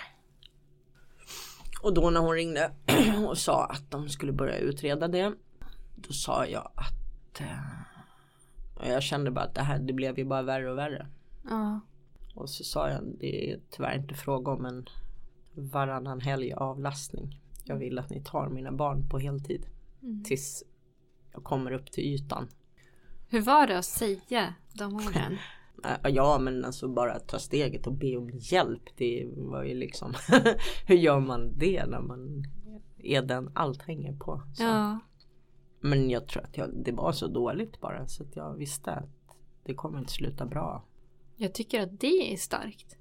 [1.82, 2.72] Och då när hon ringde
[3.28, 5.34] och sa att de skulle börja utreda det.
[5.96, 7.88] Då sa jag att eh,
[8.74, 11.06] och jag kände bara att det här det blev ju bara värre och värre.
[11.50, 11.80] Ja.
[12.34, 14.86] Och så sa jag det är tyvärr inte fråga om en
[15.58, 17.40] varannan helg avlastning.
[17.64, 19.66] Jag vill att ni tar mina barn på heltid.
[20.24, 20.64] Tills
[21.32, 22.48] jag kommer upp till ytan.
[23.28, 25.36] Hur var det att säga de orden?
[25.84, 28.82] Äh, Ja men alltså bara ta steget och be om hjälp.
[28.96, 30.14] Det var ju liksom
[30.86, 32.44] Hur gör man det när man
[32.98, 34.42] är den allt hänger på?
[34.54, 34.62] Så.
[34.62, 34.98] Ja.
[35.80, 39.36] Men jag tror att jag, det var så dåligt bara så att jag visste att
[39.64, 40.84] det kommer inte sluta bra.
[41.36, 42.96] Jag tycker att det är starkt.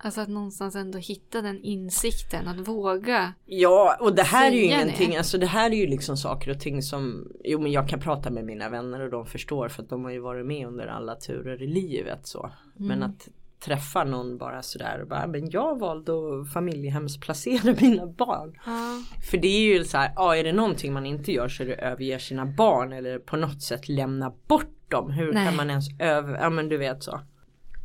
[0.00, 3.34] Alltså att någonstans ändå hitta den insikten, att våga.
[3.46, 4.82] Ja och det här är ju Säga det.
[4.82, 8.00] ingenting, alltså det här är ju liksom saker och ting som Jo men jag kan
[8.00, 10.86] prata med mina vänner och de förstår för att de har ju varit med under
[10.86, 12.50] alla turer i livet så.
[12.76, 13.28] Men att
[13.60, 18.58] träffa någon bara sådär och bara men jag valde att familjehemsplacera mina barn.
[18.66, 19.02] Ja.
[19.30, 21.66] För det är ju så här, ja är det någonting man inte gör så är
[21.66, 25.10] det överge sina barn eller på något sätt lämna bort dem.
[25.10, 25.46] Hur Nej.
[25.46, 27.20] kan man ens över, ja men du vet så.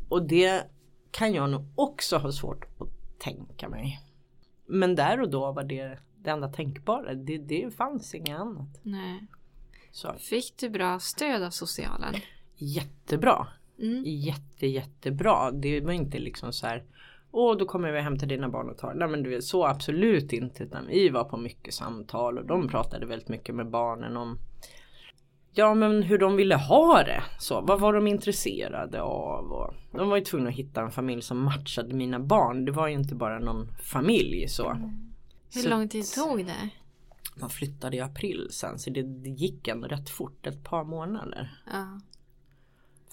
[0.10, 0.63] Och det
[1.13, 3.99] kan jag nog också ha svårt att tänka mig.
[4.65, 7.13] Men där och då var det det enda tänkbara.
[7.13, 8.80] Det, det fanns inget annat.
[8.84, 9.28] Nej.
[9.91, 12.13] Så Fick du bra stöd av socialen?
[12.56, 13.47] jättebra.
[13.80, 14.04] Mm.
[14.06, 15.52] Jätte jättebra.
[15.52, 16.84] Det var inte liksom så här.
[17.32, 18.93] Åh då kommer vi till dina barn och tar.
[18.93, 20.63] Nej men du vet så absolut inte.
[20.63, 24.38] Utan vi var på mycket samtal och de pratade väldigt mycket med barnen om
[25.56, 27.24] Ja men hur de ville ha det.
[27.39, 29.52] Så, vad var de intresserade av?
[29.52, 32.66] Och de var ju tvungna att hitta en familj som matchade mina barn.
[32.66, 34.78] Det var ju inte bara någon familj så.
[35.54, 36.70] Hur Så lång tid tog det?
[37.36, 40.48] Man flyttade i april sen så det, det gick ändå rätt fort.
[40.48, 42.00] Ett par månader Ja.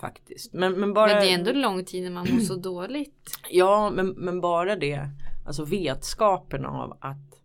[0.00, 0.52] faktiskt.
[0.52, 1.06] Men, men bara...
[1.06, 3.30] Men det är ändå lång tid när man mår så dåligt.
[3.50, 5.10] Ja, men, men bara det,
[5.46, 7.40] alltså vetskapen av att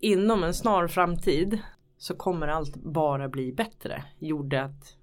[0.00, 1.58] inom en snar framtid
[1.98, 4.04] så kommer allt bara bli bättre.
[4.18, 4.96] Gjorde att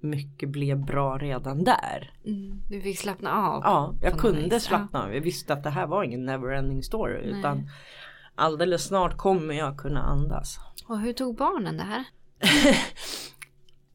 [0.00, 2.14] mycket blev bra redan där.
[2.24, 2.60] Mm.
[2.68, 3.62] Du fick slappna av.
[3.64, 4.62] Ja, jag kunde vis.
[4.62, 5.14] slappna av.
[5.14, 7.30] Jag visste att det här var ingen neverending story.
[7.30, 7.38] Nej.
[7.38, 7.68] Utan
[8.34, 10.58] alldeles snart kommer jag kunna andas.
[10.86, 12.04] Och hur tog barnen det här?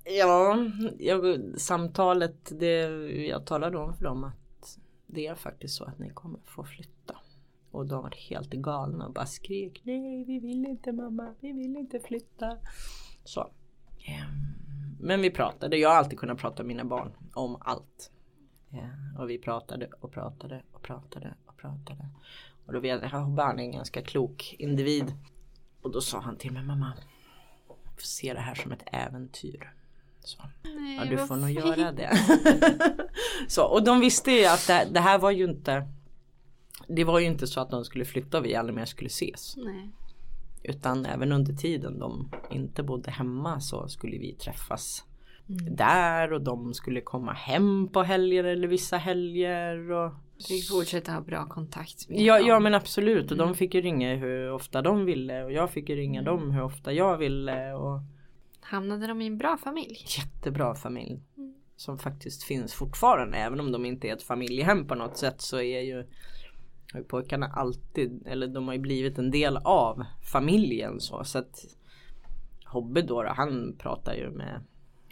[0.10, 0.58] Ja,
[1.00, 2.82] jag, samtalet, det,
[3.28, 7.16] jag talade om för dem att det är faktiskt så att ni kommer få flytta.
[7.78, 11.76] Och de var helt galna och bara skrek nej vi vill inte mamma, vi vill
[11.76, 12.58] inte flytta.
[13.24, 13.42] Så.
[14.08, 14.26] Ehm,
[15.00, 18.12] Men vi pratade, jag har alltid kunnat prata med mina barn om allt.
[18.70, 22.10] Ja, och vi pratade och pratade och pratade och pratade.
[22.66, 25.14] Och då vet jag att barn är en ganska klok individ.
[25.82, 26.94] Och då sa han till mig mamma,
[27.68, 29.74] får se det här som ett äventyr.
[30.20, 30.42] Så.
[30.64, 31.60] Nej, Ja du får nog fint.
[31.60, 32.18] göra det.
[33.48, 35.88] så, och de visste ju att det, det här var ju inte
[36.88, 39.58] Det var ju inte så att de skulle flytta och vi aldrig mer skulle ses.
[39.58, 39.90] Nej.
[40.64, 45.04] Utan även under tiden de inte bodde hemma så skulle vi träffas
[45.50, 45.76] Mm.
[45.76, 49.92] där och de skulle komma hem på helger eller vissa helger.
[49.92, 50.12] Och...
[50.38, 52.48] Du fick fortsätta ha bra kontakt med Ja, dem.
[52.48, 53.48] ja men absolut och Mm.
[53.48, 56.62] de fick ju ringa hur ofta de ville och jag fick ju ringa dem hur
[56.64, 57.74] ofta jag ville.
[57.74, 58.00] Och...
[58.62, 60.06] Hamnade de i en bra familj?
[60.18, 61.22] jättebra familj.
[61.38, 61.54] Mm.
[61.76, 63.38] Som faktiskt finns fortfarande.
[63.38, 66.06] Även om de inte är ett familjehem på något sätt så är ju
[66.94, 71.24] har ju pojkarna alltid, eller de har ju blivit en del av familjen så.
[71.24, 71.66] så att
[72.66, 74.62] Hobbe då, då han pratar ju med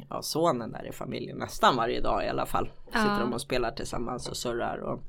[0.09, 2.69] ja, sonen där i familjen nästan varje dag i alla fall.
[2.85, 3.19] Sitter Ja.
[3.19, 4.77] de och spelar tillsammans och surrar.
[4.77, 5.03] Och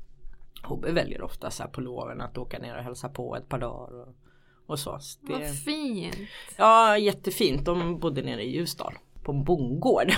[0.63, 3.59] Hobbe väljer ofta så här på loven att åka ner och hälsa på ett par
[3.59, 4.01] dagar.
[4.01, 4.15] Och,
[4.65, 4.99] och så.
[4.99, 6.15] så det, Vad fint.
[6.57, 7.65] Ja jättefint.
[7.65, 8.93] De bodde nere i Ljusdal.
[9.27, 10.11] På en bondgård.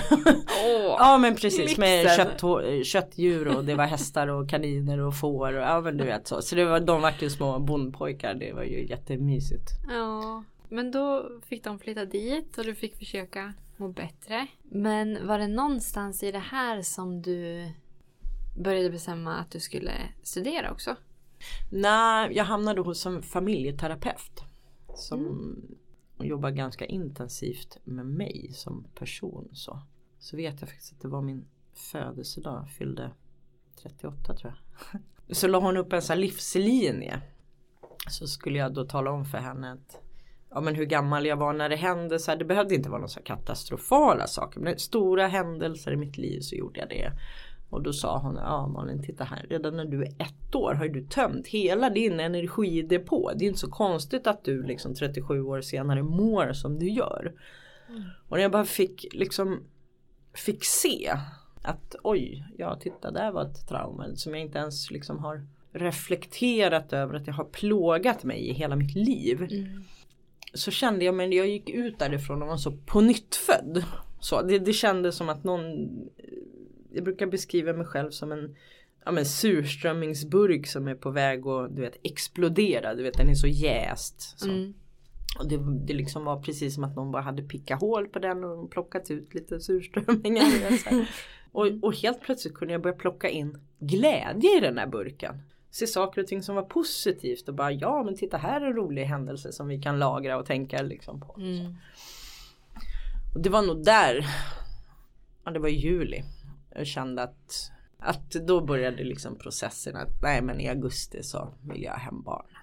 [0.64, 2.26] Åh, ja men precis med lyxen.
[2.38, 5.54] kött, köttdjur och det var hästar och kaniner och får.
[5.54, 6.42] Och, ja men du vet så.
[6.42, 8.34] Så det var, de vart ju små bondpojkar.
[8.34, 9.70] Det var ju jättemysigt.
[9.88, 14.46] Ja, men då fick de flytta dit och du fick försöka må bättre.
[14.62, 17.68] Men var det någonstans i det här som du
[18.58, 19.92] började bestämma att du skulle
[20.22, 20.96] studera också?
[21.72, 24.42] Nej, jag hamnade hos en familjeterapeut.
[24.94, 25.54] Som
[26.26, 29.48] jobbar ganska intensivt med mig som person.
[29.52, 29.82] Så,
[30.18, 32.62] så vet jag faktiskt att det var min födelsedag.
[32.62, 33.10] Jag fyllde
[33.82, 34.54] 38 tror
[34.92, 35.00] jag.
[35.36, 37.20] Så la hon upp en sån här livslinje.
[38.08, 40.00] Så skulle jag då tala om för henne att
[40.50, 42.18] Ja men hur gammal jag var när det hände.
[42.18, 44.60] Så här, det behövde inte vara några katastrofala saker.
[44.60, 47.12] Men stora händelser i mitt liv så gjorde jag det.
[47.70, 50.88] Och då sa hon, ja Malin titta här, redan när du är ett år har
[50.88, 53.32] du tömt hela din energidepå.
[53.36, 57.32] Det är inte så konstigt att du liksom 37 år senare mår som du gör.
[58.28, 59.64] Och när jag bara fick liksom
[60.34, 61.16] fick se
[61.62, 66.92] att oj, ja titta där var ett trauma som jag inte ens liksom har reflekterat
[66.92, 69.48] över att jag har plågat mig i hela mitt liv.
[70.54, 73.84] Så kände jag, men jag gick ut därifrån och var så på nytt född.
[74.20, 75.88] Så det, det kändes som att någon
[76.92, 78.56] jag brukar beskriva mig själv som en
[79.04, 82.94] ja, men surströmmingsburk som är på väg att du vet, explodera.
[82.94, 84.38] Du vet den är så jäst.
[84.38, 84.50] Så.
[84.50, 84.74] Mm.
[85.38, 88.44] Och det, det liksom var precis som att någon bara hade pickat hål på den
[88.44, 90.46] och plockat ut lite surströmmingar.
[91.52, 95.42] och, och helt plötsligt kunde jag börja plocka in glädje i den här burken.
[95.70, 98.72] Se saker och ting som var positivt och bara ja men titta här är en
[98.72, 101.34] rolig händelse som vi kan lagra och tänka liksom på.
[101.38, 101.74] Mm.
[103.34, 104.26] Och det var nog där,
[105.44, 106.22] ja det var i juli.
[106.74, 111.82] Jag kände att, att då började liksom processen att nej men i augusti så vill
[111.82, 112.56] jag ha hem barnen.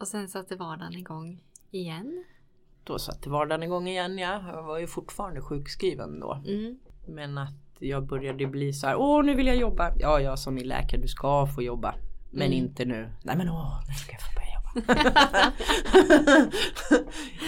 [0.00, 2.24] Och sen satte vardagen igång igen.
[2.84, 4.42] Då satte vardagen igång igen ja.
[4.54, 6.42] Jag var ju fortfarande sjukskriven då.
[6.46, 6.78] Mm.
[7.08, 9.94] Men att jag började bli så här, åh nu vill jag jobba.
[9.98, 11.94] Ja, jag som är läkare, du ska få jobba.
[12.30, 12.58] Men Mm.
[12.58, 13.12] inte nu.
[13.24, 14.51] Nej men åh, nu ska jag få börja.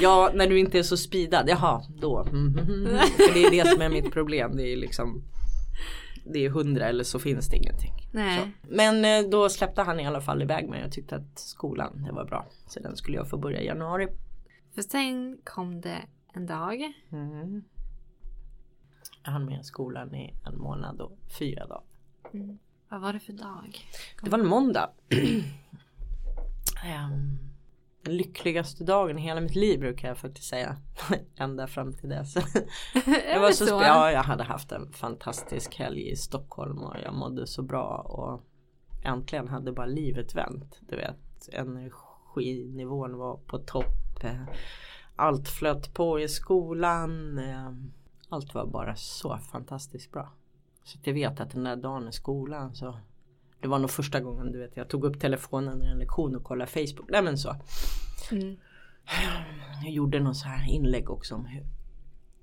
[0.00, 1.48] ja, när du inte är så speedad.
[1.48, 2.24] Jaha, då.
[2.24, 2.86] Mhm.
[3.16, 4.56] För det är det som är mitt problem.
[4.56, 5.22] Det är liksom
[6.24, 7.92] det är hundra eller så finns det ingenting.
[8.12, 8.52] Nej.
[8.62, 10.80] Men eh, då släppte han i alla fall iväg mig.
[10.80, 12.46] Jag tyckte att skolan, det var bra.
[12.66, 14.08] Så den skulle jag få börja i januari.
[14.74, 15.98] För sen kom det
[16.32, 16.92] en dag.
[17.12, 17.64] Mm.
[19.24, 21.84] Jag hann med skolan i en månad och fyra dagar.
[22.88, 23.78] Vad var det för dag?
[24.22, 24.90] Det var en måndag.
[26.84, 27.38] Ehm,
[28.02, 30.76] Den lyckligaste dagen i hela mitt liv brukar jag faktiskt säga.
[31.36, 32.34] Ända fram till dess.
[33.32, 33.74] Jag var så, så?
[33.74, 38.42] ja, jag hade haft en fantastisk helg i Stockholm och jag mådde så bra och
[39.04, 40.78] äntligen hade bara livet vänt.
[40.80, 43.84] Du vet, energinivån var på topp.
[45.16, 47.38] Allt flöt på i skolan.
[47.38, 47.72] eh,
[48.28, 50.32] Allt var bara så fantastiskt bra.
[50.84, 52.98] Så att jag vet att den där dagen i skolan så
[53.60, 56.44] Det var nog första gången du vet jag tog upp telefonen i en lektion och
[56.44, 57.10] kollade Facebook.
[57.10, 57.56] Nej men så.
[58.32, 58.56] Mm.
[59.82, 61.66] Jag gjorde någon så här inlägg också om hur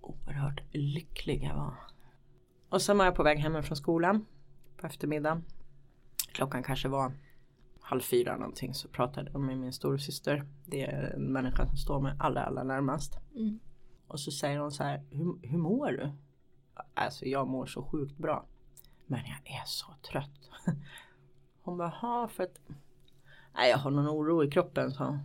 [0.01, 1.73] oerhört lycklig jag var.
[2.69, 4.25] Och sen var jag på väg hem från skolan
[4.77, 5.43] på eftermiddagen.
[6.31, 7.11] Klockan kanske var
[7.81, 10.45] halv fyra någonting så pratade jag med min storasyster.
[10.65, 13.19] Det är en människa som står mig allra, allra närmast.
[13.35, 13.59] Mm.
[14.07, 16.11] Och så säger hon så här, hur, hur mår du?
[16.93, 18.45] Alltså jag mår så sjukt bra.
[19.11, 20.49] Men jag är så trött.
[21.63, 22.59] Hon bara, ha för att
[23.55, 25.19] Nej jag har någon oro i kroppen så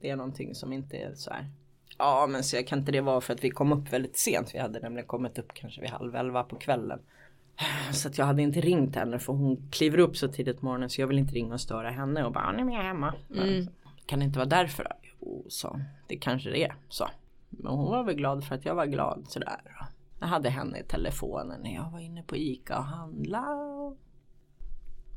[0.00, 1.50] Det är någonting som inte är så här
[1.98, 4.54] Ja men så kan inte det vara för att vi kom upp väldigt sent.
[4.54, 7.00] Vi hade nämligen kommit upp kanske vid halv elva på kvällen.
[7.92, 10.90] Så att jag hade inte ringt henne för hon kliver upp så tidigt på morgonen
[10.90, 13.14] så jag vill inte ringa och störa henne och bara nej men jag är hemma.
[13.36, 13.68] Mm.
[14.06, 14.86] Kan det inte vara därför?
[15.20, 17.08] Jo, så det kanske det är så.
[17.48, 19.89] Men hon var väl glad för att jag var glad sådär.
[20.20, 23.64] Jag hade henne i telefonen när jag var inne på ICA och handlade.
[23.64, 23.98] Och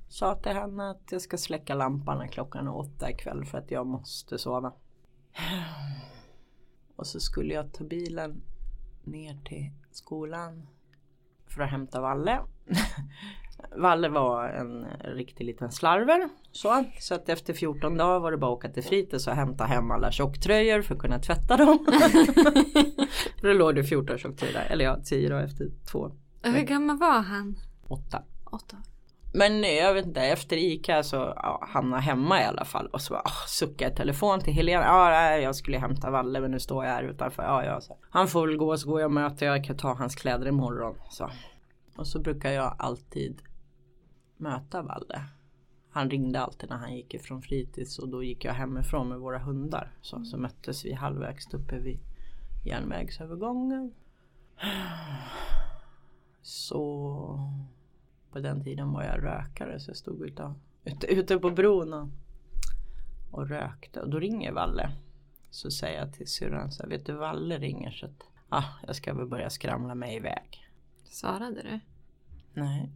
[0.07, 3.71] sa till henne att jag ska släcka lampan när klockan är åtta ikväll för att
[3.71, 4.73] jag måste sova.
[6.95, 8.41] Och så skulle jag ta bilen
[9.03, 10.67] ner till skolan
[11.47, 12.41] för att hämta Valle.
[13.75, 16.29] Valle var en riktig liten slarver.
[16.51, 19.65] Så, så att efter 14 dagar var det bara att åka till fritids och hämta
[19.65, 21.85] hem alla tjocktröjor för att kunna tvätta dem.
[23.41, 24.67] då låg det 14 tjocktröjor där.
[24.69, 26.11] Eller ja, 10 då efter två.
[26.43, 27.55] Hur gammal var han?
[27.87, 28.23] Åtta.
[28.51, 28.77] Åtta.
[29.35, 32.87] Men jag vet inte, efter ICA så ja, hamnade hemma i alla fall.
[32.87, 34.83] Och så bara, oh, suckade jag telefon till Helena.
[34.85, 37.43] Ja, nej, jag skulle hämta Valle men nu står jag här utanför.
[37.43, 37.97] Ja, ja, så.
[38.09, 39.45] Han får väl gå så går jag och möter.
[39.45, 40.95] Jag kan ta hans kläder imorgon.
[41.09, 41.29] Så.
[41.95, 43.41] Och så brukar jag alltid
[44.43, 45.23] möta Valle.
[45.89, 49.39] Han ringde alltid när han gick ifrån fritids och då gick jag hemifrån med våra
[49.39, 49.91] hundar.
[50.01, 51.99] Så, så möttes vi halvvägs uppe vid
[52.65, 53.93] järnvägsövergången.
[56.41, 57.49] Så
[58.31, 60.53] på den tiden var jag rökare så jag stod ute,
[60.83, 62.07] ute, ute på bron och,
[63.31, 64.01] och rökte.
[64.01, 64.91] Och då ringer Valle.
[65.49, 68.95] Så säger jag till syrran så här, vet du Valle ringer så att ah, jag
[68.95, 70.67] ska väl börja skramla mig iväg.
[71.03, 71.79] Svarade du?
[72.53, 72.89] Nej.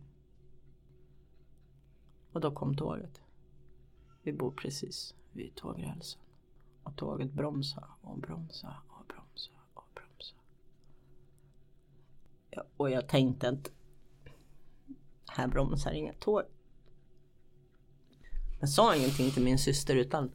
[2.32, 3.22] Och då kom tåget.
[4.22, 6.22] Vi bor precis vid tågrälsen.
[6.84, 10.38] Och tåget bromsar och bromsar och bromsar och bromsar.
[12.50, 13.72] Ja, och jag tänkte att
[15.28, 16.44] här bromsar inga tåg.
[18.60, 20.32] Jag sa ingenting till min syster utan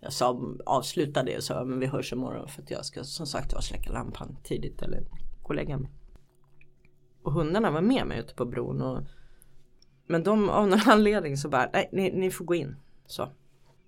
[0.00, 3.26] jag sa, avslutade det och sa men vi hörs imorgon för att jag ska som
[3.26, 5.00] sagt släcka lampan tidigt eller
[5.42, 5.90] gå och lägga mig.
[7.22, 9.02] Och hundarna var med mig ute på bron och
[10.06, 12.76] men de av någon anledning så bara nej ni, ni får gå in.
[13.06, 13.28] Så.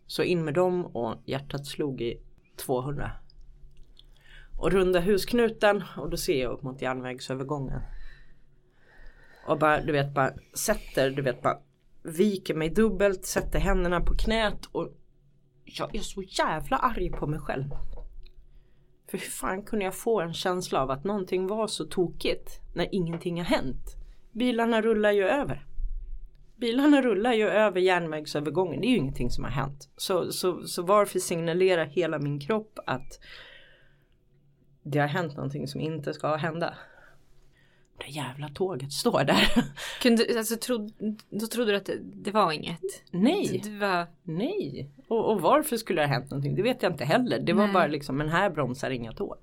[0.06, 2.20] så in med dem och hjärtat slog i
[2.56, 3.10] 200.
[4.58, 7.80] Och runda husknuten och då ser jag upp mot järnvägsövergången.
[9.46, 11.58] Och bara du vet bara sätter, du vet bara
[12.02, 14.88] viker mig dubbelt, sätter händerna på knät och
[15.64, 17.70] jag är så jävla arg på mig själv.
[19.10, 22.94] För hur fan kunde jag få en känsla av att någonting var så tokigt när
[22.94, 23.96] ingenting har hänt?
[24.32, 25.66] Bilarna rullar ju över.
[26.56, 28.80] Bilarna rullar ju över järnvägsövergången.
[28.80, 29.88] Det är ju ingenting som har hänt.
[29.96, 33.20] Så, så, så varför signalerar hela min kropp att
[34.82, 36.74] det har hänt någonting som inte ska hända?
[37.98, 39.64] Det jävla tåget står där.
[40.02, 40.90] Kunde, alltså, tro,
[41.30, 42.80] då trodde du att det, det var inget?
[43.10, 43.60] Nej.
[43.64, 44.06] Det var...
[44.22, 44.90] Nej.
[45.08, 46.54] Och, och, varför skulle det ha hänt någonting?
[46.54, 47.38] Det vet jag inte heller.
[47.38, 47.72] Det var Nej.
[47.72, 49.36] bara liksom, men här bromsar inga tåg.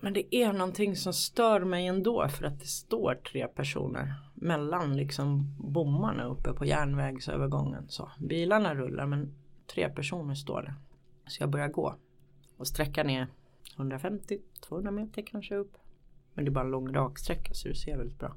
[0.00, 4.96] Men det är någonting som stör mig ändå för att det står tre personer mellan
[4.96, 7.88] liksom bommarna uppe på järnvägsövergången.
[7.88, 9.34] Så bilarna rullar men
[9.74, 10.74] tre personer står där.
[11.26, 11.94] Så jag börjar gå
[12.56, 13.28] och sträcka ner
[13.76, 15.76] 150-200 meter kanske upp.
[16.34, 18.34] Men det är bara en lång raksträcka så du ser väldigt bra.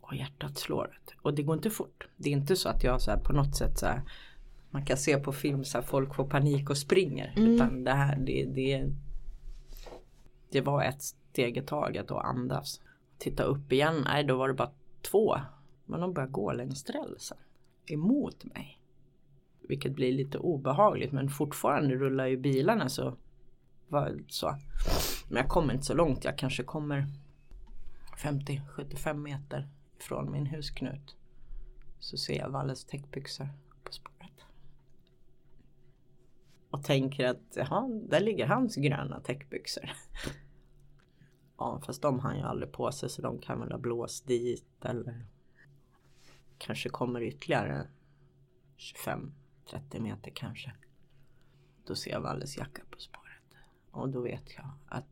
[0.00, 1.00] Och hjärtat slår.
[1.22, 2.08] Och det går inte fort.
[2.16, 4.02] Det är inte så att jag så på något sätt så här,
[4.70, 7.32] man kan se på film så här folk får panik och springer.
[7.36, 7.50] Mm.
[7.50, 8.90] Utan det här det, det,
[10.50, 12.80] det var ett steg i taget och andas.
[13.18, 14.70] Titta upp igen, nej då var det bara
[15.02, 15.36] två.
[15.84, 17.38] Men de började gå längs rälsen.
[17.86, 18.80] Emot mig.
[19.68, 23.16] Vilket blir lite obehagligt men fortfarande rullar ju bilarna så.
[24.28, 24.56] Så.
[25.28, 26.24] Men jag kommer inte så långt.
[26.24, 27.06] Jag kanske kommer
[28.16, 29.68] 50-75 meter
[29.98, 31.16] från min husknut.
[31.98, 33.48] Så ser jag Valles täckbyxor
[33.84, 34.44] på spåret.
[36.70, 39.90] Och tänker att jaha, där ligger hans gröna täckbyxor
[41.64, 44.84] barn fast de har ju aldrig på sig så de kan väl ha blåst dit
[44.84, 45.26] eller mm.
[46.58, 47.88] kanske kommer ytterligare
[48.78, 50.72] 25-30 meter kanske.
[51.86, 53.56] Då ser jag Valles jacka på spåret
[53.90, 55.04] och då vet jag att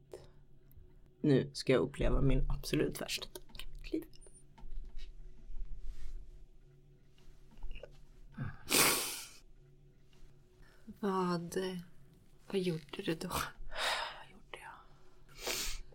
[1.21, 4.05] nu ska jag uppleva min absolut värsta dag i mitt liv.
[11.01, 11.57] Vad,
[12.47, 13.31] vad gjorde du då?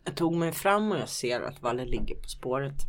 [0.07, 2.81] Jag tog mig fram och jag ser att Valle ligger på spåret.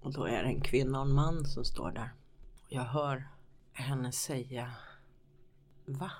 [0.00, 2.12] Och då är det en kvinna och en man som står där.
[2.68, 3.28] Jag hör
[3.72, 4.72] henne säga
[5.84, 6.10] Va?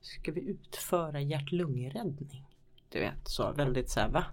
[0.00, 2.46] Ska vi utföra hjärt-lungräddning?
[2.88, 4.24] Du vet, så väldigt så här, va?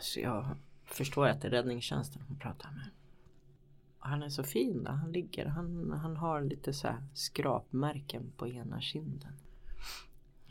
[0.00, 2.90] Så jag förstår att det är räddningstjänsten hon pratar med.
[3.98, 4.90] Och han är så fin då.
[4.90, 9.32] Han ligger, han, han har lite så här skrapmärken på ena kinden.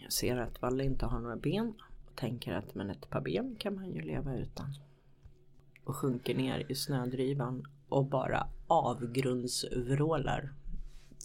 [0.04, 1.74] Jag ser att Valle inte har några ben
[2.06, 4.74] och tänker att men ett par ben kan man ju leva utan.
[5.84, 10.54] Och sjunker ner i snödrivan och bara avgrundsvrålar.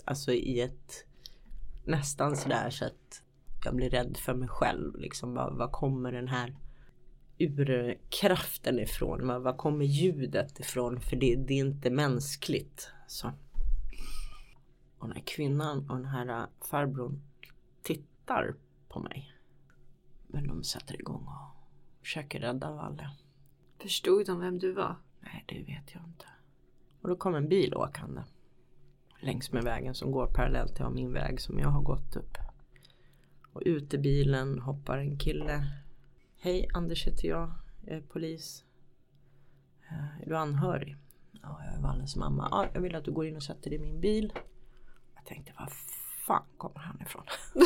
[0.04, 1.04] Alltså i ett
[1.84, 3.22] nästan sådär så att
[3.64, 4.96] jag blir rädd för mig själv.
[4.98, 6.56] Liksom, bara, var kommer den här
[7.38, 9.26] urkraften ifrån?
[9.26, 11.00] Var, var kommer ljudet ifrån?
[11.00, 12.90] För det, det är inte mänskligt.
[13.06, 13.32] Så.
[14.98, 17.22] Och den här kvinnan och den här äh, farbrorn
[17.82, 18.54] tittar
[18.96, 19.32] på mig.
[20.26, 23.10] Men de sätter igång och försöker rädda Valle.
[23.78, 24.96] Förstod de vem du var?
[25.20, 26.24] Nej, det vet jag inte.
[27.00, 28.22] Och då kom en bil åkande.
[29.20, 32.38] Längs med vägen som går parallellt till min väg som jag har gått upp.
[33.52, 35.66] Och ut i bilen hoppar en kille.
[36.40, 37.52] Hej, Anders heter jag.
[37.86, 38.64] Jag är polis.
[39.90, 40.96] Eh, Är du anhörig?
[41.42, 42.48] Ja, jag är Valles mamma.
[42.50, 44.32] Ja, jag vill att du går in och sätter dig i min bil.
[45.14, 45.68] Jag tänkte, var
[46.26, 47.22] fan kommer han ifrån?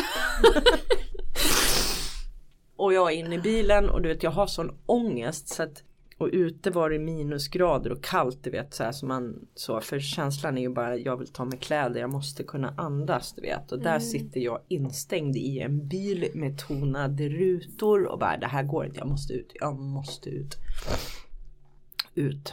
[2.77, 5.83] och jag är inne i bilen och du vet jag har sån ångest så att
[6.19, 10.01] och ute var det minusgrader och kallt du vet så här som man så för
[10.01, 13.73] känslan är ju bara jag vill ta med kläder jag måste kunna andas du vet.
[13.73, 18.63] Och där sitter jag instängd i en bil med tonade rutor och bara det här
[18.63, 20.57] går inte jag måste ut jag måste ut.
[22.15, 22.53] Ut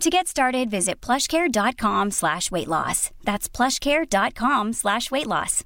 [0.00, 3.10] To get started, visit plushcare.com slash weight loss.
[3.24, 5.64] That's plushcare.com slash weight loss.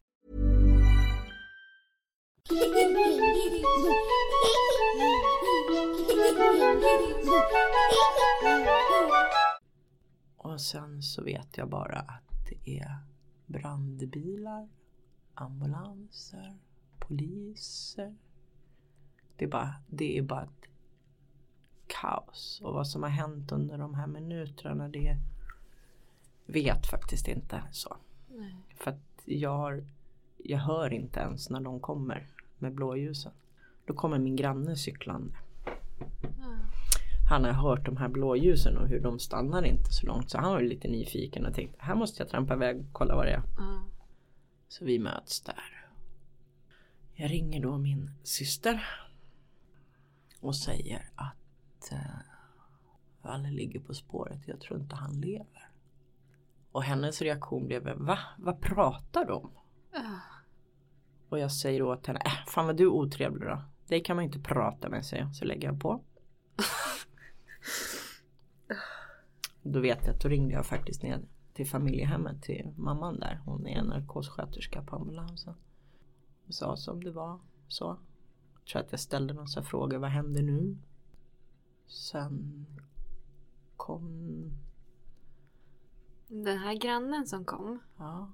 [10.37, 12.97] och sen så vet jag bara att det är
[13.47, 14.69] brandbilar
[15.35, 16.59] ambulanser
[16.99, 18.17] poliser
[19.37, 20.69] det är bara, det är bara ett
[21.87, 25.17] kaos och vad som har hänt under de här minuterna det
[26.47, 27.97] vet faktiskt inte så.
[28.75, 29.85] För att jag, har,
[30.37, 32.27] jag hör inte ens när de kommer
[32.59, 33.33] med blåljusen.
[33.85, 35.37] Då kommer min granne cyklande.
[37.31, 40.53] Han har hört de här blåljusen och hur de stannar inte så långt så han
[40.53, 43.43] var lite nyfiken och tänkte här måste jag trampa iväg och kolla vad det är.
[44.69, 45.87] Så vi möts där.
[47.15, 48.87] Jag ringer då min syster
[50.41, 51.46] och säger att
[51.93, 51.99] eh,
[53.23, 54.41] Valle ligger på spåret.
[54.47, 55.69] Jag tror inte han lever.
[56.73, 58.19] Och hennes reaktion blev Va?
[58.39, 59.51] Vad pratar du om?
[61.29, 63.63] Och jag säger åt henne, äh, fan vad du är otrevlig då.
[63.89, 65.35] Det kan man inte prata med jag.
[65.35, 66.01] Så lägger jag på.
[69.63, 71.21] Då vet jag att då ringde jag faktiskt ner
[71.55, 73.41] till familjehemmet till mamman där.
[73.45, 75.55] Hon är narkossköterska på ambulansen.
[76.47, 77.99] Och sa som det var så.
[78.55, 79.99] Jag tror att jag ställde några frågor.
[79.99, 80.77] Vad händer nu?
[81.87, 82.67] Sen
[83.77, 84.51] kom...
[86.29, 88.29] Den här grannen som kom, Ja.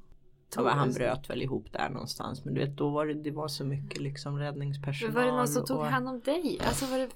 [0.56, 2.44] Ja, han bröt väl ihop där någonstans.
[2.44, 5.14] Men du vet då var det, det var så mycket liksom räddningspersonal.
[5.14, 5.86] Men var det någon som tog och...
[5.86, 6.60] hand om dig?
[6.66, 7.08] Alltså var det...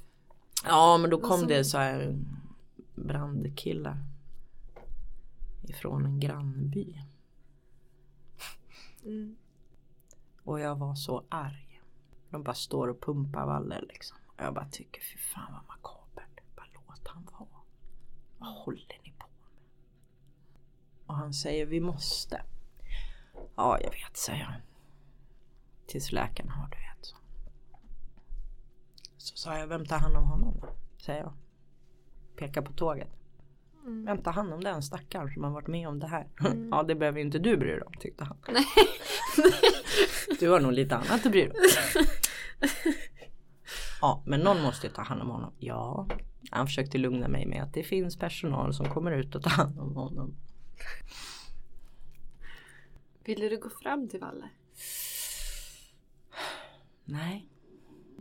[0.64, 2.18] Ja men då kom som- det så här
[2.94, 3.96] brandkillar.
[5.68, 7.02] Ifrån en grannby.
[9.04, 9.36] Mm.
[10.44, 11.82] Och jag var så arg.
[12.30, 14.18] De bara står och pumpar Valle liksom.
[14.26, 15.65] Och jag bara tycker fy fan vad
[17.16, 17.62] han vara.
[18.38, 19.60] Vad håller ni på med?
[21.06, 22.42] Och han säger vi måste.
[23.56, 24.54] Ja jag vet säger jag.
[25.86, 27.14] Tills läkaren har du vet.
[29.16, 29.36] Så.
[29.36, 30.68] sa jag vem tar hand om honom då?
[30.98, 31.32] Säger jag.
[32.36, 33.08] Pekar på tåget.
[33.86, 36.26] Vem tar hand om den stackaren som har varit med om det här?
[36.70, 38.36] ja det behöver ju inte du bry dig om tyckte han.
[40.40, 41.56] Du har nog lite annat att bry dig om.
[44.00, 45.52] Ja, men någon måste ju ta hand om honom.
[45.58, 46.06] Ja,
[46.50, 49.78] han försökte lugna mig med att det finns personal som kommer ut och tar hand
[49.80, 50.34] om honom.
[53.24, 54.48] Ville du gå fram till Valle?
[57.04, 57.48] Nej.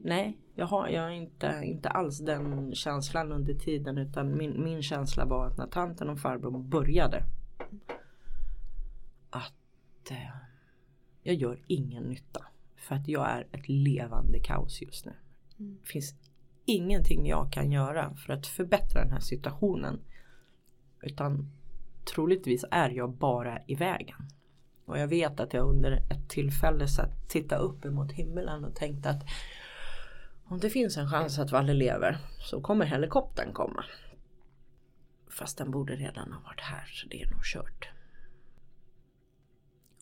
[0.04, 4.84] Nej, jag har, jag har inte, inte alls den känslan under tiden utan min, min
[4.84, 7.24] känsla var att när tanten och farbror började
[9.30, 10.36] att eh,
[11.24, 12.46] jag gör ingen nytta.
[12.76, 15.14] För att jag är ett levande kaos just nu.
[15.58, 16.16] Det finns
[16.66, 19.99] ingenting jag kan göra för att förbättra den här situationen.
[21.01, 21.51] Utan
[22.13, 24.30] troligtvis är jag bara i vägen.
[24.86, 29.09] Och jag vet att jag under ett tillfälle satt titta upp emot himlen och tänkte
[29.09, 29.24] att
[30.47, 33.86] om det finns en chans att Valle lever så kommer helikoptern komma.
[35.30, 37.89] Fast den borde redan ha varit här så det är nog kört.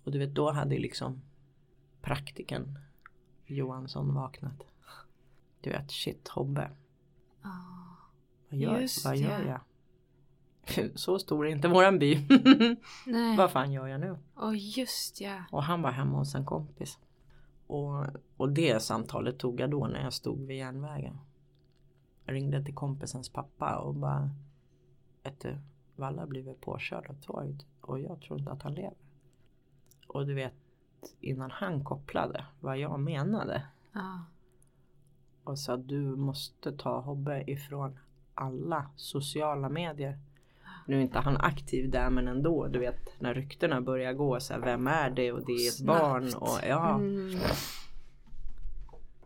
[0.03, 1.21] Och du vet då hade liksom
[2.01, 2.79] praktiken
[3.45, 4.72] Johansson vaknat.
[5.63, 6.71] Du vet shit Hobbe.
[8.49, 9.59] Vad gör, just vad gör jag?
[10.99, 12.27] Så stor är inte våran by.
[13.05, 13.37] Nej.
[13.37, 14.17] vad fan gör jag nu?
[14.35, 15.43] Åh just ja.
[15.51, 16.99] Och han var hemma hos en kompis.
[17.67, 18.05] Och,
[18.37, 21.19] och det samtalet tog jag då när jag stod vid järnvägen.
[22.25, 24.29] Jag ringde till kompisens pappa och bara
[25.95, 28.97] Valle har blivit påkörd av tåget och jag tror inte att han lever.
[30.07, 30.53] Och du vet
[31.19, 34.25] innan han kopplade vad jag menade ja.
[35.43, 37.99] Och sa du måste ta Hobbe ifrån
[38.35, 40.19] alla sociala medier.
[40.87, 44.53] Nu är inte han aktiv där men ändå du vet när ryktena börjar gå så
[44.53, 46.01] här, vem är det och det är ett Snabbt.
[46.01, 46.95] barn och ja.
[46.95, 47.39] Mm.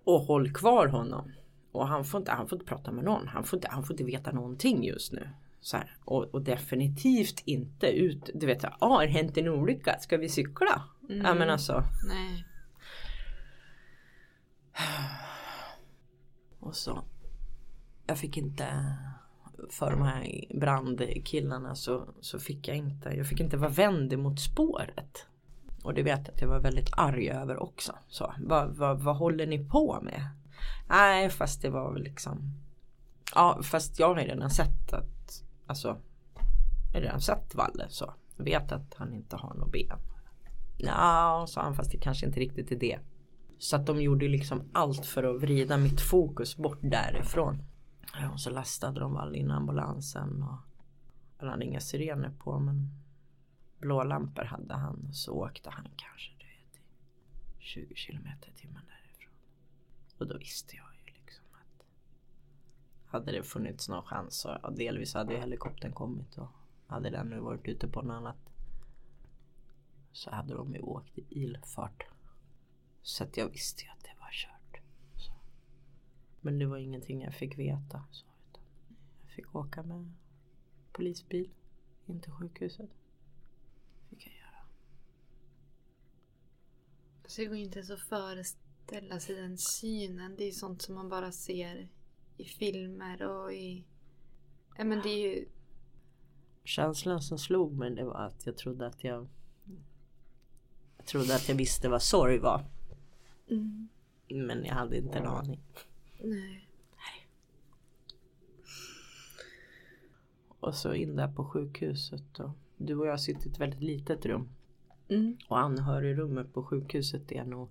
[0.04, 1.32] Och håll kvar honom.
[1.72, 3.28] Och han får inte, han får inte prata med någon.
[3.28, 5.30] Han får inte, han får inte veta någonting just nu.
[5.62, 5.96] Så här.
[6.06, 10.30] Och, och definitivt inte ut, du vet, ja ah, har hänt en olycka, ska vi
[10.30, 10.84] cykla?
[11.08, 11.84] Ja men alltså.
[12.08, 12.46] Nej.
[16.68, 17.04] Och så.
[18.06, 18.96] Jag fick inte
[19.70, 24.40] för de här brandkillarna så, så fick jag inte, jag fick inte vara vänd mot
[24.40, 25.28] spåret.
[25.84, 27.96] Och det vet jag att jag var väldigt arg över också.
[28.08, 30.30] Så, vad, vad, vad håller ni på med?
[30.90, 32.54] Nej fast det var väl liksom
[33.36, 35.98] Ja fast jag har ju redan sett att Alltså
[36.94, 40.00] Jag har redan sett Valle så jag Vet att han inte har något ben
[40.78, 43.00] Ja sa han fast det kanske inte riktigt är det
[43.60, 47.64] så att de gjorde liksom allt för att vrida mitt fokus bort därifrån
[48.34, 50.58] Och så lastade de all in ambulansen och
[51.38, 52.92] Han hade inga sirener på men
[53.80, 56.82] Blålampor hade han så åkte han kanske du vet,
[57.60, 59.34] i 20 kilometer i timmen därifrån.
[60.18, 61.86] Och då visste jag ju liksom att
[63.12, 66.50] hade det funnits någon chans så ja, delvis hade ju helikoptern kommit och
[66.88, 68.54] hade den nu varit ute på något annat
[70.12, 72.04] så hade de ju åkt i ilfart.
[73.08, 74.82] Så att jag visste ju att det var kört.
[75.16, 75.32] Så.
[76.42, 78.04] Men det var ingenting jag fick veta.
[78.12, 78.26] Så,
[79.22, 80.14] jag fick åka med
[80.92, 81.50] polisbil
[82.06, 82.90] in till sjukhuset.
[84.10, 84.66] Fick jag göra.
[87.26, 90.36] Så det går inte ens att föreställa sig den synen.
[90.38, 91.88] Det är sånt som man bara ser
[92.38, 93.84] i filmer och i...
[94.78, 95.48] Ja men det är ju...
[96.64, 99.28] Känslan som slog mig det var att jag trodde att jag
[100.98, 102.77] Jag trodde att jag visste vad sorg var.
[103.50, 103.88] Mm.
[104.28, 105.60] Men jag hade inte en aning.
[106.22, 106.68] Nej.
[110.60, 112.40] Och så in där på sjukhuset.
[112.40, 114.50] Och du och jag sitter i ett väldigt litet rum.
[115.10, 115.38] Mm.
[115.48, 117.70] Och anhörigrummet på sjukhuset är nog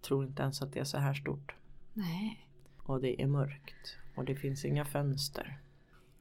[0.00, 1.54] Tror inte ens att det är så här stort.
[1.94, 2.46] Nej.
[2.76, 3.96] Och det är mörkt.
[4.16, 5.60] Och det finns inga fönster.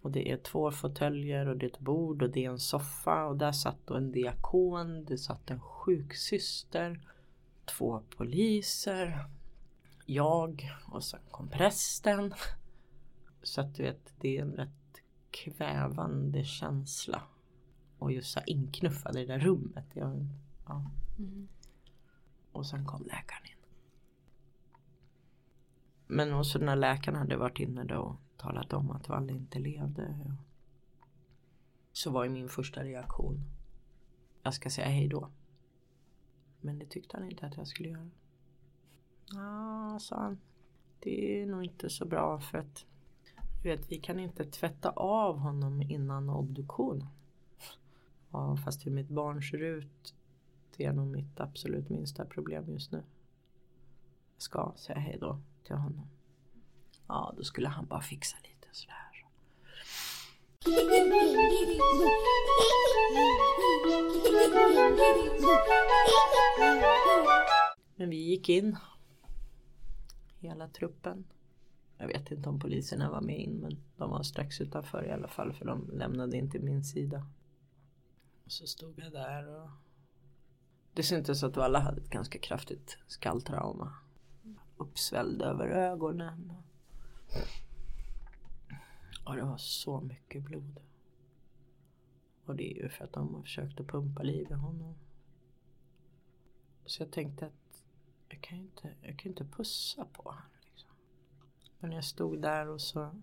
[0.02, 3.26] Och det är två fåtöljer och det är ett bord och det är en soffa.
[3.26, 5.06] Och där satt då en diakon.
[5.06, 7.02] Det satt en sjuksyster.
[7.68, 9.26] Två poliser.
[10.06, 10.72] Jag.
[10.92, 12.34] Och sen kom prästen.
[13.44, 15.02] Så att du vet, det är en rätt
[15.32, 17.22] kvävande känsla.
[18.00, 19.86] Och just så inknuffad i det där rummet.
[19.94, 20.28] Jag
[20.68, 20.92] Ja.
[22.52, 23.58] Och sen kom läkaren in.
[26.08, 30.36] Men också när läkaren hade varit inne då och talat om att Valle inte levde.
[31.92, 33.44] Så var ju min första reaktion.
[34.44, 35.30] Jag ska säga hej då.
[36.62, 38.10] Men det tyckte han inte att jag skulle göra.
[39.34, 40.38] Ja, sa han.
[41.00, 42.86] Det är nog inte så bra för att
[43.64, 47.08] du vet, vi kan inte tvätta av honom innan obduktionen.
[48.32, 50.16] Ja, fast hur mitt barn ser ut
[50.78, 53.04] det är nog mitt absolut minsta problem just nu.
[54.36, 56.08] Jag ska säga hej då till honom.
[57.08, 59.07] Ja, då skulle han bara fixa lite sådär.
[67.96, 68.78] Men vi gick in.
[70.40, 71.26] Hela truppen.
[71.98, 75.28] Jag vet inte om poliserna var med in men de var strax utanför i alla
[75.28, 77.28] fall för de lämnade inte min sida.
[78.46, 79.70] Och så stod jag där och
[80.94, 83.94] det syntes att alla hade ett ganska kraftigt skalltrauma.
[84.78, 86.54] Uppsvälld över ögonen.
[89.28, 90.80] Och det var så mycket blod.
[92.46, 94.96] Och det är ju för att de försökte pumpa liv i honom.
[96.86, 97.84] Så jag tänkte att
[98.30, 100.52] jag kan ju inte, jag kan inte pussa på honom.
[100.66, 100.90] Liksom.
[101.80, 103.22] Men jag stod där och så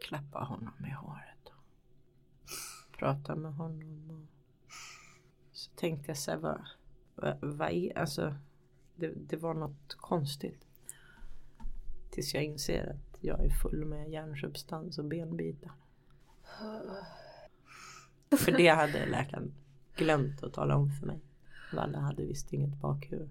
[0.00, 1.48] klappade honom i håret.
[1.48, 4.10] Och pratade med honom.
[4.10, 6.64] Och så tänkte jag så här, vad,
[7.14, 8.34] vad, vad är, alltså
[8.96, 10.66] det, det var något konstigt.
[12.10, 15.72] Tills jag inser att jag är full med järnsubstans och benbitar.
[18.38, 19.54] För det hade läkaren
[19.96, 21.20] glömt att tala om för mig.
[21.72, 23.30] Valle hade visst inget bakhuvud.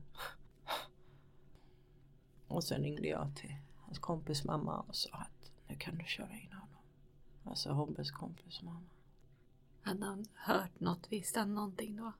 [2.48, 6.34] Och sen ringde jag till hans kompis mamma och sa att nu kan du köra
[6.34, 6.78] in honom.
[7.44, 8.90] Alltså Hobbes kompis mamma.
[9.82, 11.12] Hade han hört något?
[11.12, 12.12] Visste han någonting då?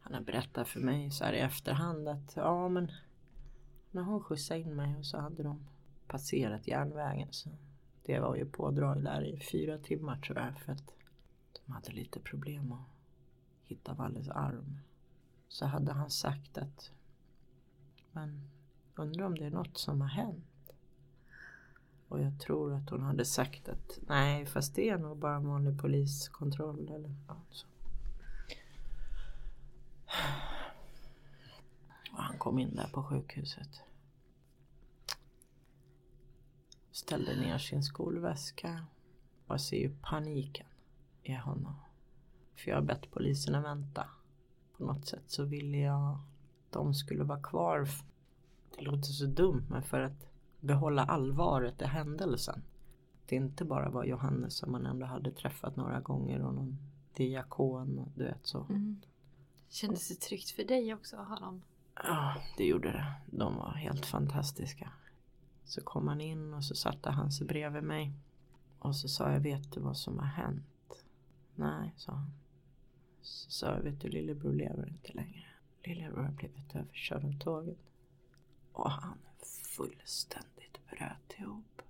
[0.00, 2.92] Han har berättat för mig så här i efterhand att ja men
[3.90, 5.66] när hon skjutsade in mig och så hade de
[6.14, 7.50] passerat järnvägen så
[8.02, 10.92] det var ju pådrag där i fyra timmar tror jag för att
[11.52, 12.88] de hade lite problem att
[13.64, 14.78] hitta Valles arm.
[15.48, 16.90] Så hade han sagt att
[18.12, 18.50] men
[18.94, 20.72] undrar om det är något som har hänt.
[22.08, 25.48] Och jag tror att hon hade sagt att nej fast det är nog bara en
[25.48, 27.66] vanlig poliskontroll eller något så.
[32.12, 33.84] Och han kom in där på sjukhuset.
[36.94, 38.84] Ställde ner sin skolväska.
[39.46, 40.66] Jag ser ju paniken
[41.22, 41.74] i honom.
[42.56, 44.08] För jag har bett poliserna vänta.
[44.76, 46.18] På något sätt så ville jag att
[46.70, 47.88] de skulle vara kvar.
[48.76, 50.26] Det låter så dumt men för att
[50.60, 52.62] behålla allvaret i händelsen.
[53.26, 56.78] Det inte bara var Johannes som man ändå hade träffat några gånger och någon
[57.14, 58.66] diakon och du vet så.
[58.70, 59.00] Mm.
[59.68, 61.62] Kändes det tryggt för dig också att ha dem?
[61.94, 63.12] Ja, det gjorde det.
[63.26, 64.92] De var helt fantastiska.
[65.64, 68.12] Så kom han in och så satte han sig bredvid mig.
[68.78, 71.04] Och så sa jag, vet du vad som har hänt?
[71.54, 72.30] Nej, sa han.
[73.22, 75.46] Så sa jag, vet du lillebror lever inte längre.
[75.84, 77.78] Lillebror har blivit överkörd av tåget.
[78.72, 79.18] Och han
[79.76, 81.82] fullständigt bröt ihop.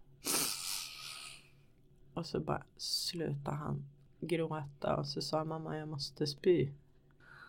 [2.15, 3.85] Och så bara slutade han
[4.21, 6.73] gråta och så sa mamma jag måste spy.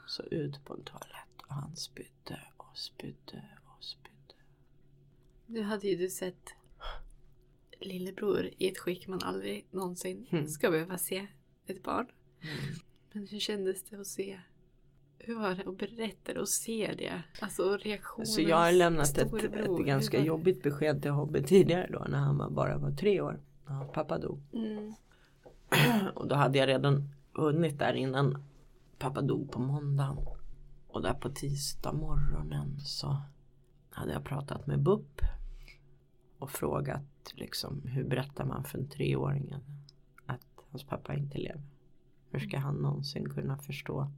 [0.08, 4.15] Så ut på en toalett och han spydde och spydde och spydde.
[5.46, 6.50] Nu hade ju du sett
[7.80, 10.48] lillebror i ett skick man aldrig någonsin Mm.
[10.48, 11.28] ska behöva se
[11.68, 12.08] ett barn.
[12.42, 12.56] Mm.
[13.12, 14.40] Men hur kändes det att se?
[15.20, 17.24] Hur var det att berätta och se det?
[17.42, 18.26] Alltså reaktionen.
[18.28, 22.54] Så jag har lämnat ett, ett ganska jobbigt besked till Hobbe tidigare då när han
[22.54, 23.40] bara var tre år.
[23.68, 24.40] Ja, pappa dog.
[24.54, 24.94] Mm.
[26.16, 28.44] Och då hade jag redan hunnit där innan
[28.98, 30.18] pappa dog på måndagen.
[30.88, 33.18] Och där på tisdag morgonen så
[33.96, 35.22] hade jag pratat med BUP
[36.40, 39.56] och frågat liksom hur berättar man för en treåring
[40.26, 40.42] att
[40.72, 41.62] hans pappa inte lever?
[42.32, 44.12] Hur ska han någonsin kunna förstå?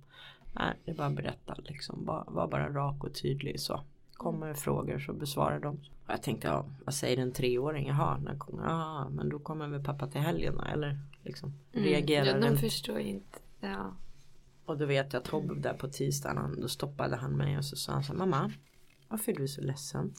[0.53, 2.05] Nej, det är bara att berätta liksom.
[2.05, 3.81] Var, var bara rak och tydlig så.
[4.13, 5.75] Kommer frågor så besvarar dem.
[6.05, 7.87] Och jag tänkte, ja, vad säger en treåring?
[7.87, 12.35] Jaha, när kommer, ja, men då kommer väl pappa till helgen eller liksom reagerar Mm.
[12.35, 13.39] Ja, de den förstår inte.
[13.59, 13.95] Ja.
[14.65, 17.75] och då vet jag att Tobbe där på tisdagen, då stoppade han mig och så
[17.75, 18.51] sa han så här, mamma,
[19.07, 20.13] varför är du så ledsen?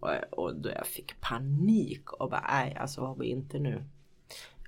[0.00, 3.84] Och, och då jag fick panik och bara, nej alltså Tobbe inte nu.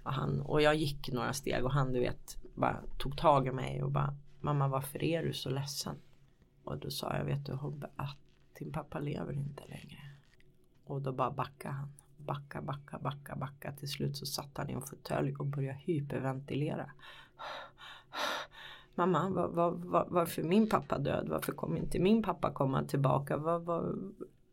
[0.02, 3.52] Och, han, och jag gick några steg och han du vet bara tog tag i
[3.52, 5.96] mig och bara, mamma varför är du så ledsen?
[6.64, 8.18] Och då sa jag, vet du Hobbe att
[8.58, 9.98] din pappa lever inte längre.
[10.84, 11.92] Och då bara backade han.
[12.16, 13.72] Backa, backa, backa, backa.
[13.72, 16.90] Till slut så satt han i en fåtölj och började hyperventilera.
[18.98, 21.28] Mamma, var, var, var, varför är min pappa död?
[21.28, 23.36] Varför kommer inte min pappa komma tillbaka?
[23.36, 23.94] Var, var...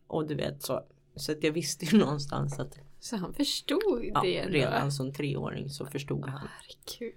[0.08, 0.84] Och du vet så.
[1.16, 4.54] Så att jag visste ju någonstans att Så han förstod ja, det ändå?
[4.54, 6.48] redan som treåring så förstod han.
[6.48, 7.16] Herregud.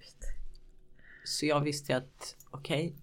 [1.25, 2.97] Så jag visste att okej,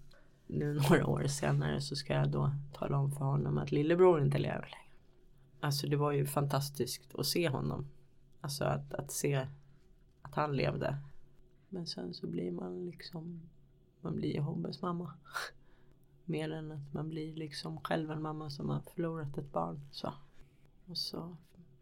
[0.46, 4.38] nu några år senare så ska jag då tala om för honom att lillebror inte
[4.38, 4.90] lever längre.
[5.60, 7.88] Alltså det var ju fantastiskt att se honom.
[8.40, 9.46] Alltså att, att se
[10.22, 10.98] att han levde.
[11.68, 13.40] Men sen så blir man liksom,
[14.04, 15.14] man blir Hobbes mamma.
[16.24, 19.80] Mer än att man blir liksom själv en mamma som har förlorat ett barn.
[19.90, 20.12] Så.
[20.86, 21.36] Och så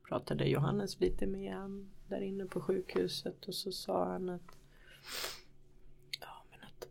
[0.08, 4.58] pratade Johannes lite med han där inne på sjukhuset och så sa han att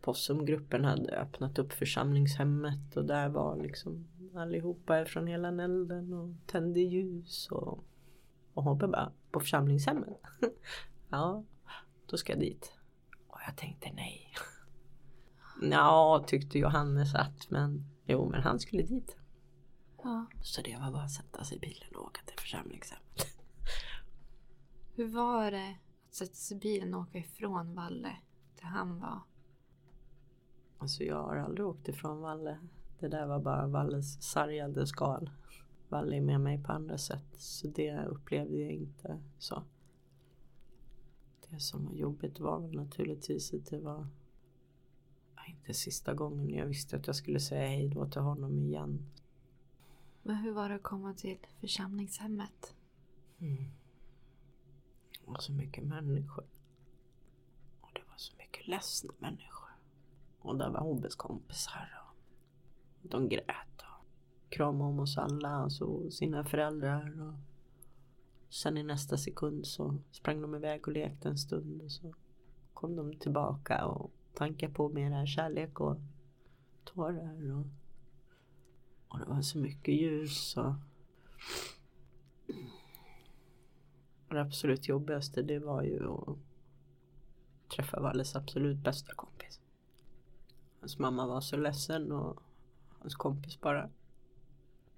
[0.02, 6.80] Possumgruppen hade öppnat upp församlingshemmet och där var liksom allihopa från hela Nälden och tände
[6.80, 7.84] ljus och,
[8.54, 10.20] och Hobbe bara, på församlingshemmet?
[11.08, 11.44] ja,
[12.06, 12.72] då ska jag dit.
[13.28, 14.34] Och jag tänkte nej.
[15.70, 19.16] Ja, tyckte Johannes att, men jo, men han skulle dit.
[20.02, 20.26] Ja.
[20.42, 23.26] Så det var bara att sätta sig i bilen och åka till församlingshemmet.
[24.94, 25.76] Hur var det
[26.08, 28.16] att sätta sig i bilen och åka ifrån Valle
[28.60, 29.20] där han var?
[30.78, 32.58] Alltså jag har aldrig åkt ifrån Valle.
[33.00, 35.30] Det där var bara Valles sargade skal.
[35.88, 37.26] Valle är med mig på andra sätt.
[37.34, 39.62] Så det upplevde jag inte så.
[41.50, 44.06] Det som var jobbigt var väl naturligtvis att det var
[45.48, 49.06] inte sista gången jag visste att jag skulle säga hej då till honom igen.
[50.22, 52.74] Men hur var det att komma till församlingshemmet?
[53.38, 53.70] Mm.
[55.24, 56.44] Och så mycket människor.
[57.80, 59.70] Och det var så mycket ledsna människor.
[60.38, 62.02] Och där var Hobbes kompisar.
[63.02, 67.22] Och de grät och kramade om oss alla, alltså sina föräldrar.
[67.22, 67.34] Och
[68.54, 71.82] sen i nästa sekund så sprang de iväg och lekte en stund.
[71.82, 72.14] Och så
[72.74, 75.96] kom de tillbaka och tankar på mera kärlek och
[76.84, 77.52] tårar.
[77.52, 77.66] Och,
[79.08, 80.56] och det var så mycket ljus.
[80.56, 80.74] Och,
[84.28, 86.38] och det absolut jobbigaste det var ju att
[87.76, 89.60] träffa Valles absolut bästa kompis.
[90.80, 92.42] Hans mamma var så ledsen och
[92.98, 93.90] hans kompis bara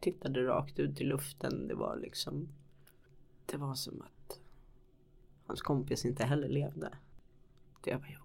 [0.01, 1.68] tittade rakt ut i luften.
[1.68, 2.49] Det var liksom
[3.47, 4.41] Det var som att
[5.47, 6.99] hans kompis inte heller levde.
[7.80, 8.24] Det var jobbigt.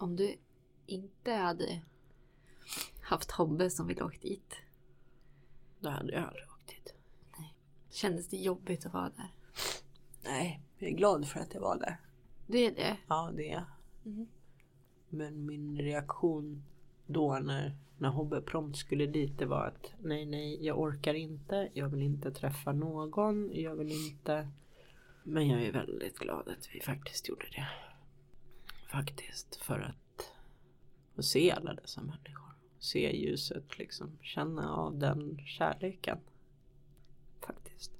[0.00, 0.36] Om du
[0.86, 1.80] inte hade
[3.02, 4.54] haft Hobbe som ville åkt dit.
[5.80, 6.94] Då hade jag aldrig åkt dit.
[7.90, 9.32] Kändes det jobbigt att vara där?
[10.24, 12.00] Nej, jag är glad för att jag var där.
[12.46, 12.96] Det är det?
[13.08, 13.64] Ja, det är jag.
[15.08, 16.62] Men min reaktion
[17.06, 21.68] då när, när Hobbe prompt skulle dit det var att nej, nej, jag orkar inte.
[21.74, 23.50] Jag vill inte träffa någon.
[23.54, 24.48] Jag vill inte.
[25.22, 27.68] Men jag är väldigt glad att vi faktiskt gjorde det.
[28.90, 30.32] Faktiskt för att
[31.16, 32.54] få se alla dessa människor.
[32.78, 34.18] Se ljuset liksom.
[34.22, 36.18] Känna av den kärleken.
[37.46, 37.92] Faktiskt.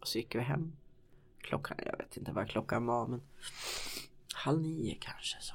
[0.00, 0.76] Och så gick vi hem.
[1.38, 3.22] Klockan, jag vet inte vad klockan var men
[4.34, 5.54] halv nio kanske så.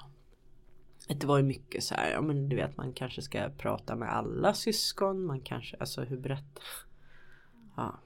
[1.15, 4.13] Det var ju mycket så här, ja men du vet man kanske ska prata med
[4.13, 5.25] alla syskon.
[5.25, 6.59] Man kanske, alltså hur brett.
[7.75, 7.99] Ja.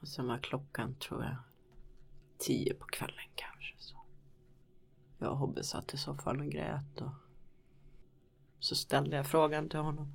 [0.00, 1.36] Och sen var klockan tror jag
[2.38, 3.74] tio på kvällen kanske.
[3.78, 3.96] Så.
[5.18, 7.12] Jag och Hobbe satt i soffan och grät och
[8.58, 10.12] så ställde jag frågan till honom.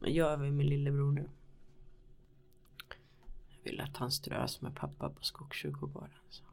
[0.00, 1.30] Vad gör vi med lillebror nu?
[3.48, 6.18] Jag vill att han strös med pappa på skogskyrkogården.
[6.28, 6.44] Så.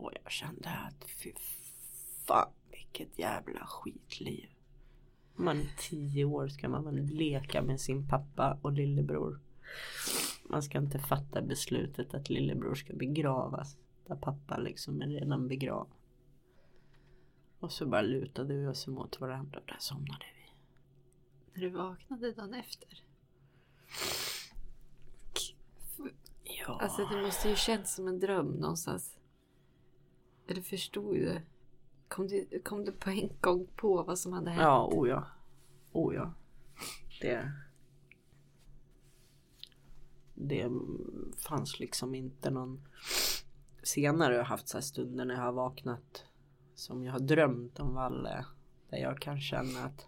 [0.00, 1.32] Och jag kände att fy
[2.26, 4.50] fan vilket jävla skitliv.
[5.34, 9.40] Man är tio år ska man leka med sin pappa och lillebror.
[10.44, 13.76] Man ska inte fatta beslutet att lillebror ska begravas.
[14.06, 15.90] Där pappa liksom är redan begravd.
[17.60, 20.52] Och så bara lutade vi oss emot varandra och där somnade vi.
[21.52, 23.04] När du vaknade dagen efter?
[26.42, 26.80] Ja.
[26.80, 29.19] Alltså det måste ju känts som en dröm någonstans.
[30.50, 31.42] Eller förstod du det?
[32.08, 34.62] Kom du, kom du på en gång på vad som hade hänt?
[34.62, 35.26] Ja, o ja.
[35.92, 36.32] O ja.
[37.20, 37.52] Det...
[40.34, 40.70] Det
[41.36, 42.88] fanns liksom inte någon...
[43.82, 46.24] Senare har jag haft så här stunder när jag har vaknat
[46.74, 48.44] som jag har drömt om Valle.
[48.90, 50.06] Där jag kan känna att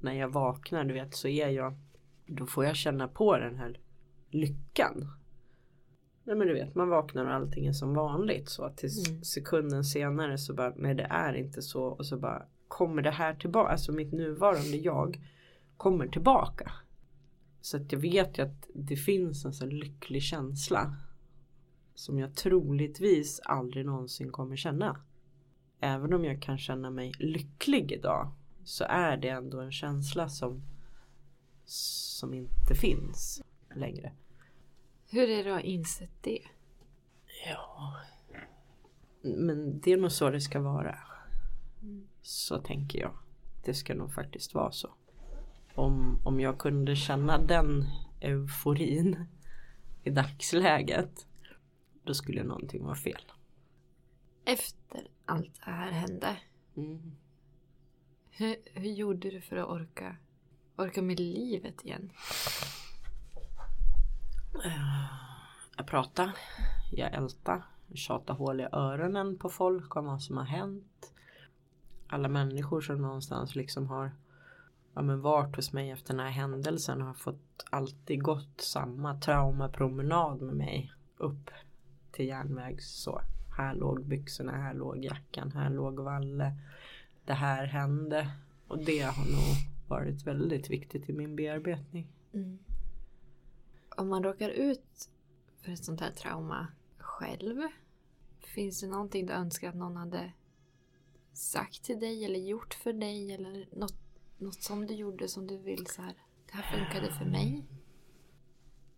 [0.00, 1.76] när jag vaknar, du vet, så är jag...
[2.26, 3.80] Då får jag känna på den här
[4.30, 5.12] lyckan.
[6.24, 8.48] Nej men du vet, man vaknar och allting är som vanligt.
[8.48, 9.24] Så att till Mm.
[9.24, 11.84] sekunden senare så bara, nej det är inte så.
[11.84, 13.72] Och så bara, kommer det här tillbaka?
[13.72, 15.20] Alltså mitt nuvarande jag
[15.76, 16.72] kommer tillbaka.
[17.60, 20.96] Så att jag vet ju att det finns en sån lycklig känsla.
[21.94, 25.00] Som jag troligtvis aldrig någonsin kommer känna.
[25.80, 28.30] Även om jag kan känna mig lycklig idag.
[28.64, 30.62] Så är det ändå en känsla som,
[31.64, 33.42] som inte finns
[33.74, 34.12] längre.
[35.12, 36.42] Hur är det att ha insett det?
[37.46, 37.96] Ja.
[39.22, 40.98] Men det är nog så det ska vara.
[42.22, 43.12] Så tänker jag.
[43.64, 44.94] Det ska nog faktiskt vara så.
[45.74, 47.86] Om, om jag kunde känna den
[48.20, 49.24] euforin
[50.04, 51.26] i dagsläget.
[52.04, 53.22] Då skulle någonting vara fel.
[54.44, 56.36] Efter allt det här hände.
[56.76, 57.12] Mm.
[58.30, 60.16] Hur, hur gjorde du för att orka,
[60.76, 62.12] orka med livet igen?
[64.54, 65.04] Eh,
[65.76, 66.30] jag pratar,
[66.90, 71.12] jag ältar, jag hål i öronen på folk om vad som har hänt.
[72.06, 74.12] Alla människor som någonstans liksom har
[74.94, 80.42] ja, men varit hos mig efter den här händelsen har fått alltid gått samma traumapromenad
[80.42, 81.50] med mig upp
[82.12, 83.20] till järnvägs så.
[83.56, 86.56] Här låg byxorna, här låg jackan, här låg Valle.
[87.24, 88.30] Det här hände.
[88.68, 89.56] Och det har nog
[89.88, 92.08] varit väldigt viktigt i min bearbetning.
[92.32, 92.58] Mm.
[93.96, 95.10] Om man råkar ut
[95.62, 96.66] för ett sånt här trauma
[96.98, 97.62] själv.
[98.38, 100.32] Finns det någonting du önskar att någon hade
[101.32, 103.32] sagt till dig eller gjort för dig?
[103.32, 103.96] Eller något,
[104.38, 106.14] något som du gjorde som du vill så här.
[106.46, 107.64] Det här funkade för mig.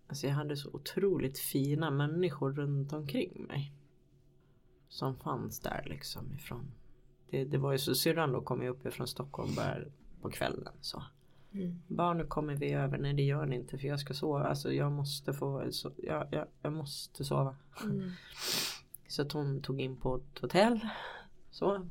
[0.07, 3.73] Alltså jag hade så otroligt fina människor runt omkring mig.
[4.89, 6.73] Som fanns där liksom ifrån.
[7.31, 10.75] Det, det var ju så syrran då kom ju upp ifrån Stockholm där på kvällen
[10.81, 11.03] så.
[11.55, 11.83] Mm.
[11.89, 12.99] Bara nu kommer vi över.
[12.99, 14.45] Nej det gör ni inte för jag ska sova.
[14.45, 15.73] Alltså jag måste få.
[15.73, 17.57] Så, jag, jag, jag måste sova.
[17.85, 18.11] Mm.
[19.09, 20.81] Så att hon tog in på ett hotell.
[21.51, 21.89] Så.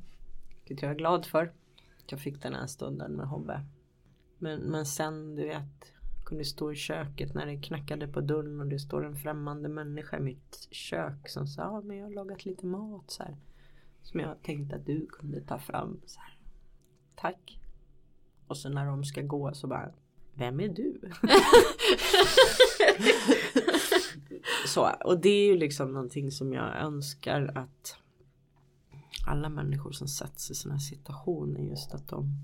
[0.58, 1.54] Vilket jag är glad för.
[2.08, 3.66] Jag fick den här stunden med Hobbe.
[4.38, 5.94] Men, men sen du vet.
[6.26, 10.18] Kunde stå i köket när det knackade på dörren och det står en främmande människa
[10.18, 13.38] i mitt kök som sa ja, men jag har lagat lite mat så här.
[14.02, 16.02] Som jag tänkte att du kunde ta fram.
[16.06, 16.38] Så här.
[17.16, 17.63] Tack.
[18.54, 19.92] Och så när de ska gå så bara
[20.34, 21.00] Vem är du?
[24.68, 27.98] så, och det är ju liksom någonting som jag önskar att
[29.28, 32.38] alla människor som sätts i sådana här situationer just att de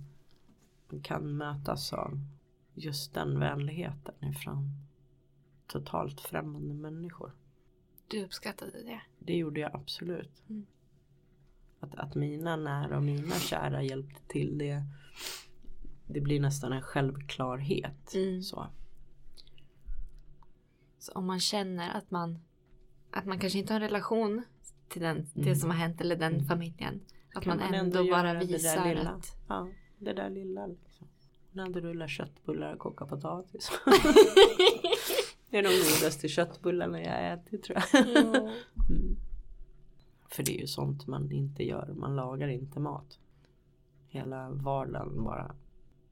[1.03, 2.20] kan mötas av
[2.74, 4.70] just den vänligheten ifrån
[5.68, 7.32] totalt främmande människor.
[8.07, 9.01] Du uppskattade det.
[9.20, 10.43] Det gjorde jag absolut.
[11.80, 14.84] Att, att mina nära och mina kära hjälpte till det.
[16.12, 18.14] Det blir nästan en självklarhet.
[18.16, 18.41] Mm.
[18.41, 18.68] Så.
[20.99, 22.39] Så om man känner att man,
[23.12, 24.43] att man kanske inte har en relation
[24.88, 25.55] till den, det Mm.
[25.55, 27.01] som har hänt eller den familjen.
[27.36, 29.10] Att Kan man, ändå, bara göra det där visar lilla.
[29.10, 31.07] att Ja, det där lilla liksom.
[31.51, 33.72] När du rullar köttbullar och kokar potatis.
[35.49, 38.05] det är de godaste köttbullarna jag ätit tror jag.
[38.89, 39.16] Mm.
[40.30, 41.93] För det är ju sånt man inte gör.
[41.95, 43.20] Man lagar inte mat.
[44.07, 45.55] Hela vardagen bara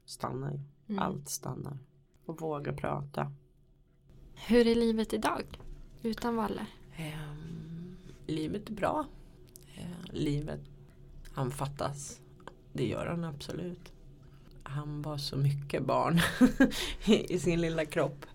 [0.07, 0.59] stannar ju.
[0.89, 0.99] Mm.
[0.99, 1.77] Allt stannar.
[2.25, 3.31] Och våga prata.
[4.47, 5.43] Hur är livet idag?
[6.03, 6.65] Utan Valle?
[6.97, 7.97] Ehm,
[8.27, 9.05] livet är bra.
[9.75, 10.61] Eh, livet,
[11.33, 12.19] han fattas.
[12.73, 13.93] Det gör han absolut.
[14.63, 16.19] Han var så mycket barn
[17.05, 18.25] i sin lilla kropp.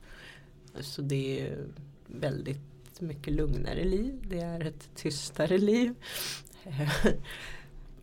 [0.80, 1.66] Så det är
[2.06, 4.26] väldigt mycket lugnare liv.
[4.28, 5.94] Det är ett tystare liv.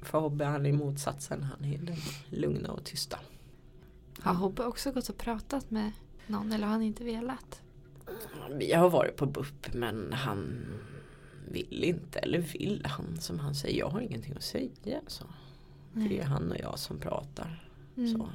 [0.02, 1.44] För Hobbe han är motsatsen.
[1.44, 1.98] Han är den
[2.30, 3.20] lugna och tysta.
[4.22, 5.92] Har Hobbe också gått och pratat med
[6.28, 7.62] någon eller har han inte velat?
[8.52, 10.66] Vi har varit på BUP men han
[11.52, 13.80] vill inte eller vill han som han säger.
[13.80, 15.02] Jag har ingenting att säga.
[15.08, 15.26] Så.
[15.94, 17.70] Det är han och jag som pratar.
[17.96, 18.30] Så.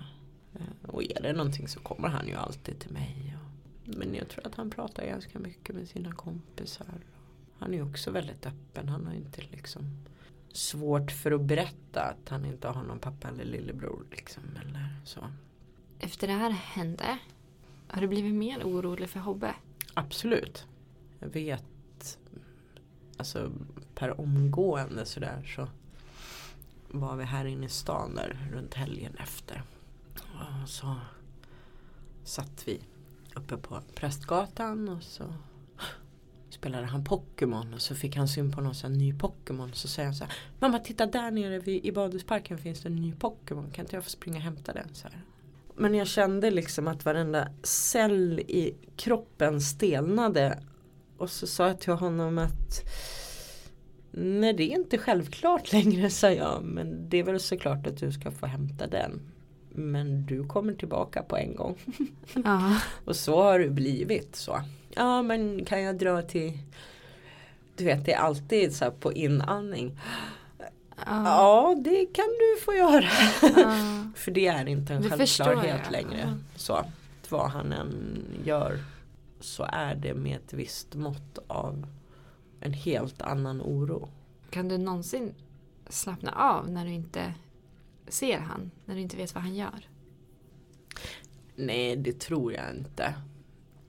[0.54, 3.36] Eh, Och är det någonting så kommer han ju alltid till mig.
[3.84, 6.86] Men jag tror att han pratar ganska mycket med sina kompisar.
[7.58, 8.88] Han är också väldigt öppen.
[8.88, 9.82] Han har inte liksom
[10.52, 14.04] svårt för att berätta att han inte har någon pappa eller lillebror.
[14.10, 15.20] Liksom, eller så.
[16.04, 17.18] Efter det här hände,
[17.88, 19.54] har du blivit mer orolig för Hobbe?
[19.94, 20.66] Absolut.
[21.18, 22.18] Jag vet.
[23.16, 23.52] Alltså
[23.94, 25.68] per omgående sådär så
[26.88, 29.62] var vi här inne i stan där runt helgen efter.
[30.62, 30.96] Och så
[32.24, 32.80] satt vi
[33.34, 35.34] uppe på Prästgatan och så
[36.50, 39.72] spelade han Pokémon och så fick han syn på någon sån ny Pokémon.
[39.72, 42.96] Så säger han så här Mamma titta där nere vid, i badhusparken finns det en
[42.96, 43.70] ny Pokémon.
[43.70, 44.94] Kan inte jag få springa och hämta den?
[44.94, 45.24] Så här.
[45.76, 50.58] Men jag kände liksom att varenda cell i kroppen stelnade.
[51.16, 52.82] Och så sa jag till honom att
[54.10, 56.62] Nej det är inte självklart längre sa jag.
[56.64, 59.20] Men det är väl såklart att du ska få hämta den.
[59.70, 61.76] Men du kommer tillbaka på en gång.
[63.04, 64.60] Och så har det blivit så.
[64.90, 66.58] Ja men kan jag dra till
[67.76, 69.98] Du vet det är alltid så här på inandning.
[71.06, 73.04] Ja det kan du få göra.
[73.42, 73.76] Ja.
[74.14, 76.38] För det är inte en Det självklarhet längre.
[76.56, 76.84] Så
[77.28, 78.78] vad han än gör
[79.40, 81.86] så är det med ett visst mått av
[82.60, 84.08] en helt annan oro.
[84.50, 85.34] Kan du någonsin
[85.88, 87.34] slappna av när du inte
[88.08, 88.70] ser han?
[88.84, 89.88] När du inte vet vad han gör?
[91.56, 93.14] Nej det tror jag inte.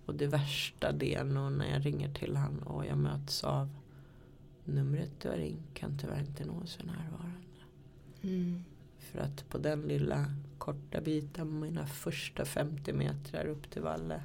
[0.06, 3.70] Och det värsta det är nog när jag ringer till han och jag möts av
[4.66, 7.36] numret du har ringt kan tyvärr inte nås för närvarande.
[8.22, 8.63] Mm.
[8.97, 10.26] För att på den lilla
[10.57, 14.24] korta biten, mina första 50 meter upp till Valle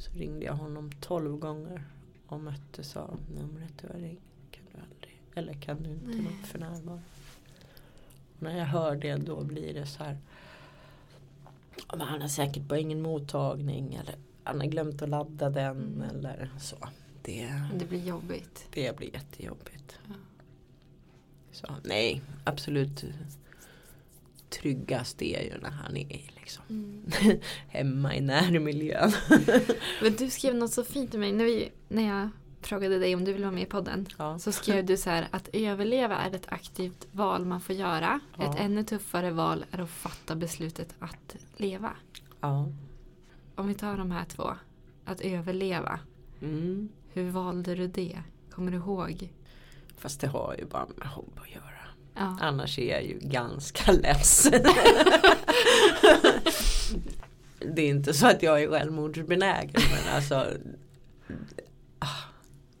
[0.00, 1.84] så ringde jag honom 12 gånger
[2.26, 4.20] och möttes av numret du har ringt
[4.50, 6.92] kan du aldrig, eller kan du inte nå för närvarande.
[6.92, 10.18] Och när jag hör det då blir det så här
[11.88, 14.14] "Ja, men han har säkert bara ingen mottagning eller
[14.44, 16.76] han har glömt att ladda den eller så.
[17.24, 18.66] Det, Det blir jobbigt.
[18.70, 19.98] det blir jättejobbigt.
[21.52, 23.04] Så nej, absolut
[24.50, 26.64] tryggast är ju när han är liksom
[27.68, 29.12] hemma i närmiljön.
[30.02, 32.28] Men du skrev något så fint till mig när, vi, när jag
[32.60, 34.06] frågade dig om du ville vara med i podden.
[34.18, 34.38] Ja.
[34.38, 38.20] Så skrev du så här att överleva är ett aktivt val man får göra.
[38.38, 38.50] Ja.
[38.50, 41.92] Ett ännu tuffare val är att fatta beslutet att leva.
[42.40, 42.68] Ja.
[43.54, 44.54] Om vi tar de här två.
[45.04, 46.00] Att överleva.
[46.42, 46.88] Mm.
[47.14, 48.18] Hur valde du det?
[48.50, 49.32] Kommer du ihåg?
[49.96, 51.88] Fast det har ju bara med hobb att göra.
[52.14, 52.38] Ja.
[52.40, 54.48] Annars är jag ju ganska less.
[57.74, 60.46] det är inte så att jag är självmordsbenägen men alltså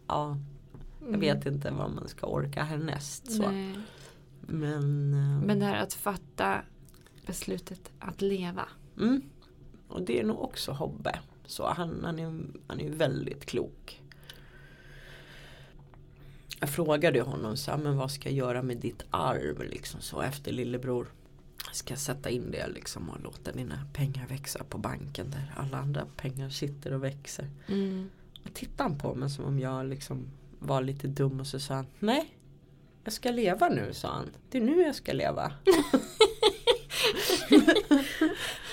[0.06, 0.36] Ja
[1.10, 3.50] Jag vet inte vad man ska orka härnäst så.
[3.50, 3.78] Nej.
[4.40, 6.60] Men, eh, Men det här att fatta
[7.26, 8.68] beslutet att leva.
[8.98, 9.22] mm.
[9.88, 11.18] Och det är nog också Hobbe.
[11.46, 14.02] Så han, han, är, han är väldigt klok.
[16.60, 20.20] Jag frågade honom så här, men vad ska jag göra med ditt arv liksom så
[20.20, 21.06] efter lillebror.
[21.72, 25.78] Ska jag sätta in det liksom och låta dina pengar växa på banken där alla
[25.78, 27.50] andra pengar sitter och växer.
[27.66, 28.10] Mm.
[28.44, 30.26] Och tittade han på mig som om jag liksom
[30.58, 32.36] var lite dum och så sa han Nej
[33.04, 34.30] Jag ska leva nu sa han.
[34.50, 35.52] Det är nu jag ska leva.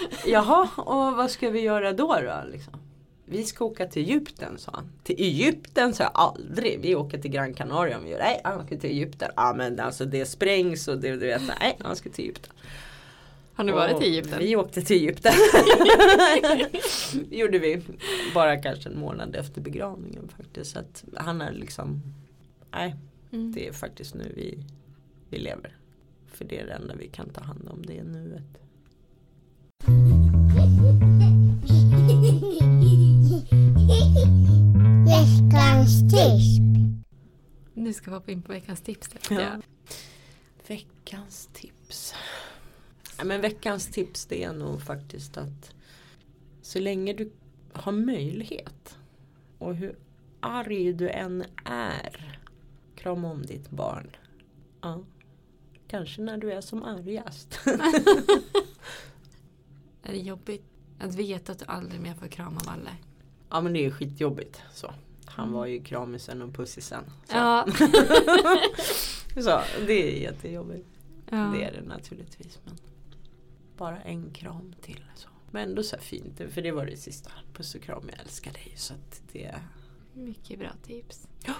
[0.25, 2.43] Jaha och vad ska vi göra då då?
[2.51, 2.80] Liksom?
[3.31, 4.91] Vi ska åka till Egypten sa han.
[5.03, 6.79] Till Egypten sa jag aldrig.
[6.81, 7.99] Vi åker till Gran Canaria.
[7.99, 9.31] Vi gör, nej han ska till Egypten.
[9.35, 11.41] Ja men alltså det sprängs och det du vet.
[11.59, 12.53] Nej han ska till Egypten.
[13.53, 14.39] Har du varit i Egypten?
[14.39, 15.33] Vi åkte till Egypten.
[17.29, 17.81] gjorde vi.
[18.33, 20.71] Bara kanske en månad efter begravningen faktiskt.
[20.71, 22.01] Så att han är liksom
[22.71, 22.95] Nej
[23.33, 23.51] Mm.
[23.51, 24.57] det är faktiskt nu vi,
[25.29, 25.77] vi lever.
[26.27, 27.85] För det är det enda vi kan ta hand om.
[27.85, 28.61] Det är nuet.
[35.05, 36.59] Veckans tips.
[37.73, 39.09] Nu ska vi hoppa in på veckans tips.
[39.29, 39.41] Ja.
[39.41, 39.61] Ja.
[40.67, 42.13] Veckans tips.
[43.17, 45.73] Ja, men veckans tips det är nog faktiskt att
[46.61, 47.31] så länge du
[47.73, 48.97] har möjlighet
[49.57, 49.95] och hur
[50.39, 52.39] arg du än är
[52.95, 54.15] krama om ditt barn.
[54.81, 55.03] Ja.
[55.87, 57.59] Kanske när du är som argast.
[60.03, 60.65] Är det jobbigt
[60.99, 62.91] att veta att du aldrig mer får krama Valle?
[63.51, 64.61] Ja men det är skitjobbigt.
[64.73, 64.93] Så.
[65.25, 67.03] Han var ju kramisen och pussisen.
[67.25, 67.35] Så.
[67.37, 67.67] Ja.
[69.35, 70.87] så det är jättejobbigt.
[71.29, 71.37] ja.
[71.37, 72.59] Det är det naturligtvis.
[72.65, 72.77] Men
[73.77, 75.03] bara en kram till.
[75.15, 75.29] Så.
[75.51, 76.41] Men ändå så här fint.
[76.49, 77.31] För det var det sista.
[77.53, 78.73] Puss och kram, jag älskar dig.
[78.75, 78.93] Så
[79.31, 79.55] det...
[80.13, 81.27] Mycket bra tips.
[81.45, 81.53] Ja.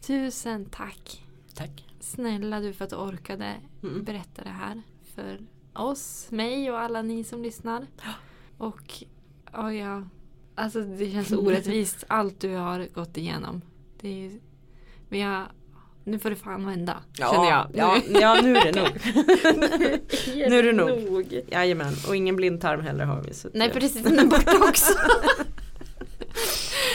[0.00, 1.24] Tusen tack.
[1.54, 1.84] Tack.
[2.00, 4.04] Snälla du för att du orkade Mm.
[4.04, 4.82] berätta det här
[5.14, 5.38] för
[5.74, 7.86] oss, mig och alla ni som lyssnar.
[8.58, 9.04] Och
[9.52, 10.04] ja, ja,
[10.54, 13.62] alltså det känns så orättvist allt du har gått igenom.
[14.00, 14.30] Det är,
[15.08, 15.46] vi har,
[16.04, 16.96] nu får det fan vända.
[17.12, 17.70] känner jag.
[17.74, 18.90] Ja, ja, nu är det nog.
[20.50, 21.40] nu är det nog.
[21.50, 21.94] Jajamän.
[22.08, 23.34] Och ingen blindtarm heller har vi.
[23.34, 24.92] Så Nej precis, den är borta också.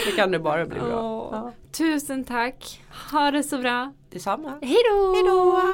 [0.06, 1.02] det kan det bara bli bra.
[1.02, 1.30] Åh.
[1.32, 1.54] Ja.
[1.72, 2.82] Tusen tack.
[3.12, 3.94] Ha det så bra.
[4.10, 4.60] Detsamma.
[4.62, 5.74] Hej då!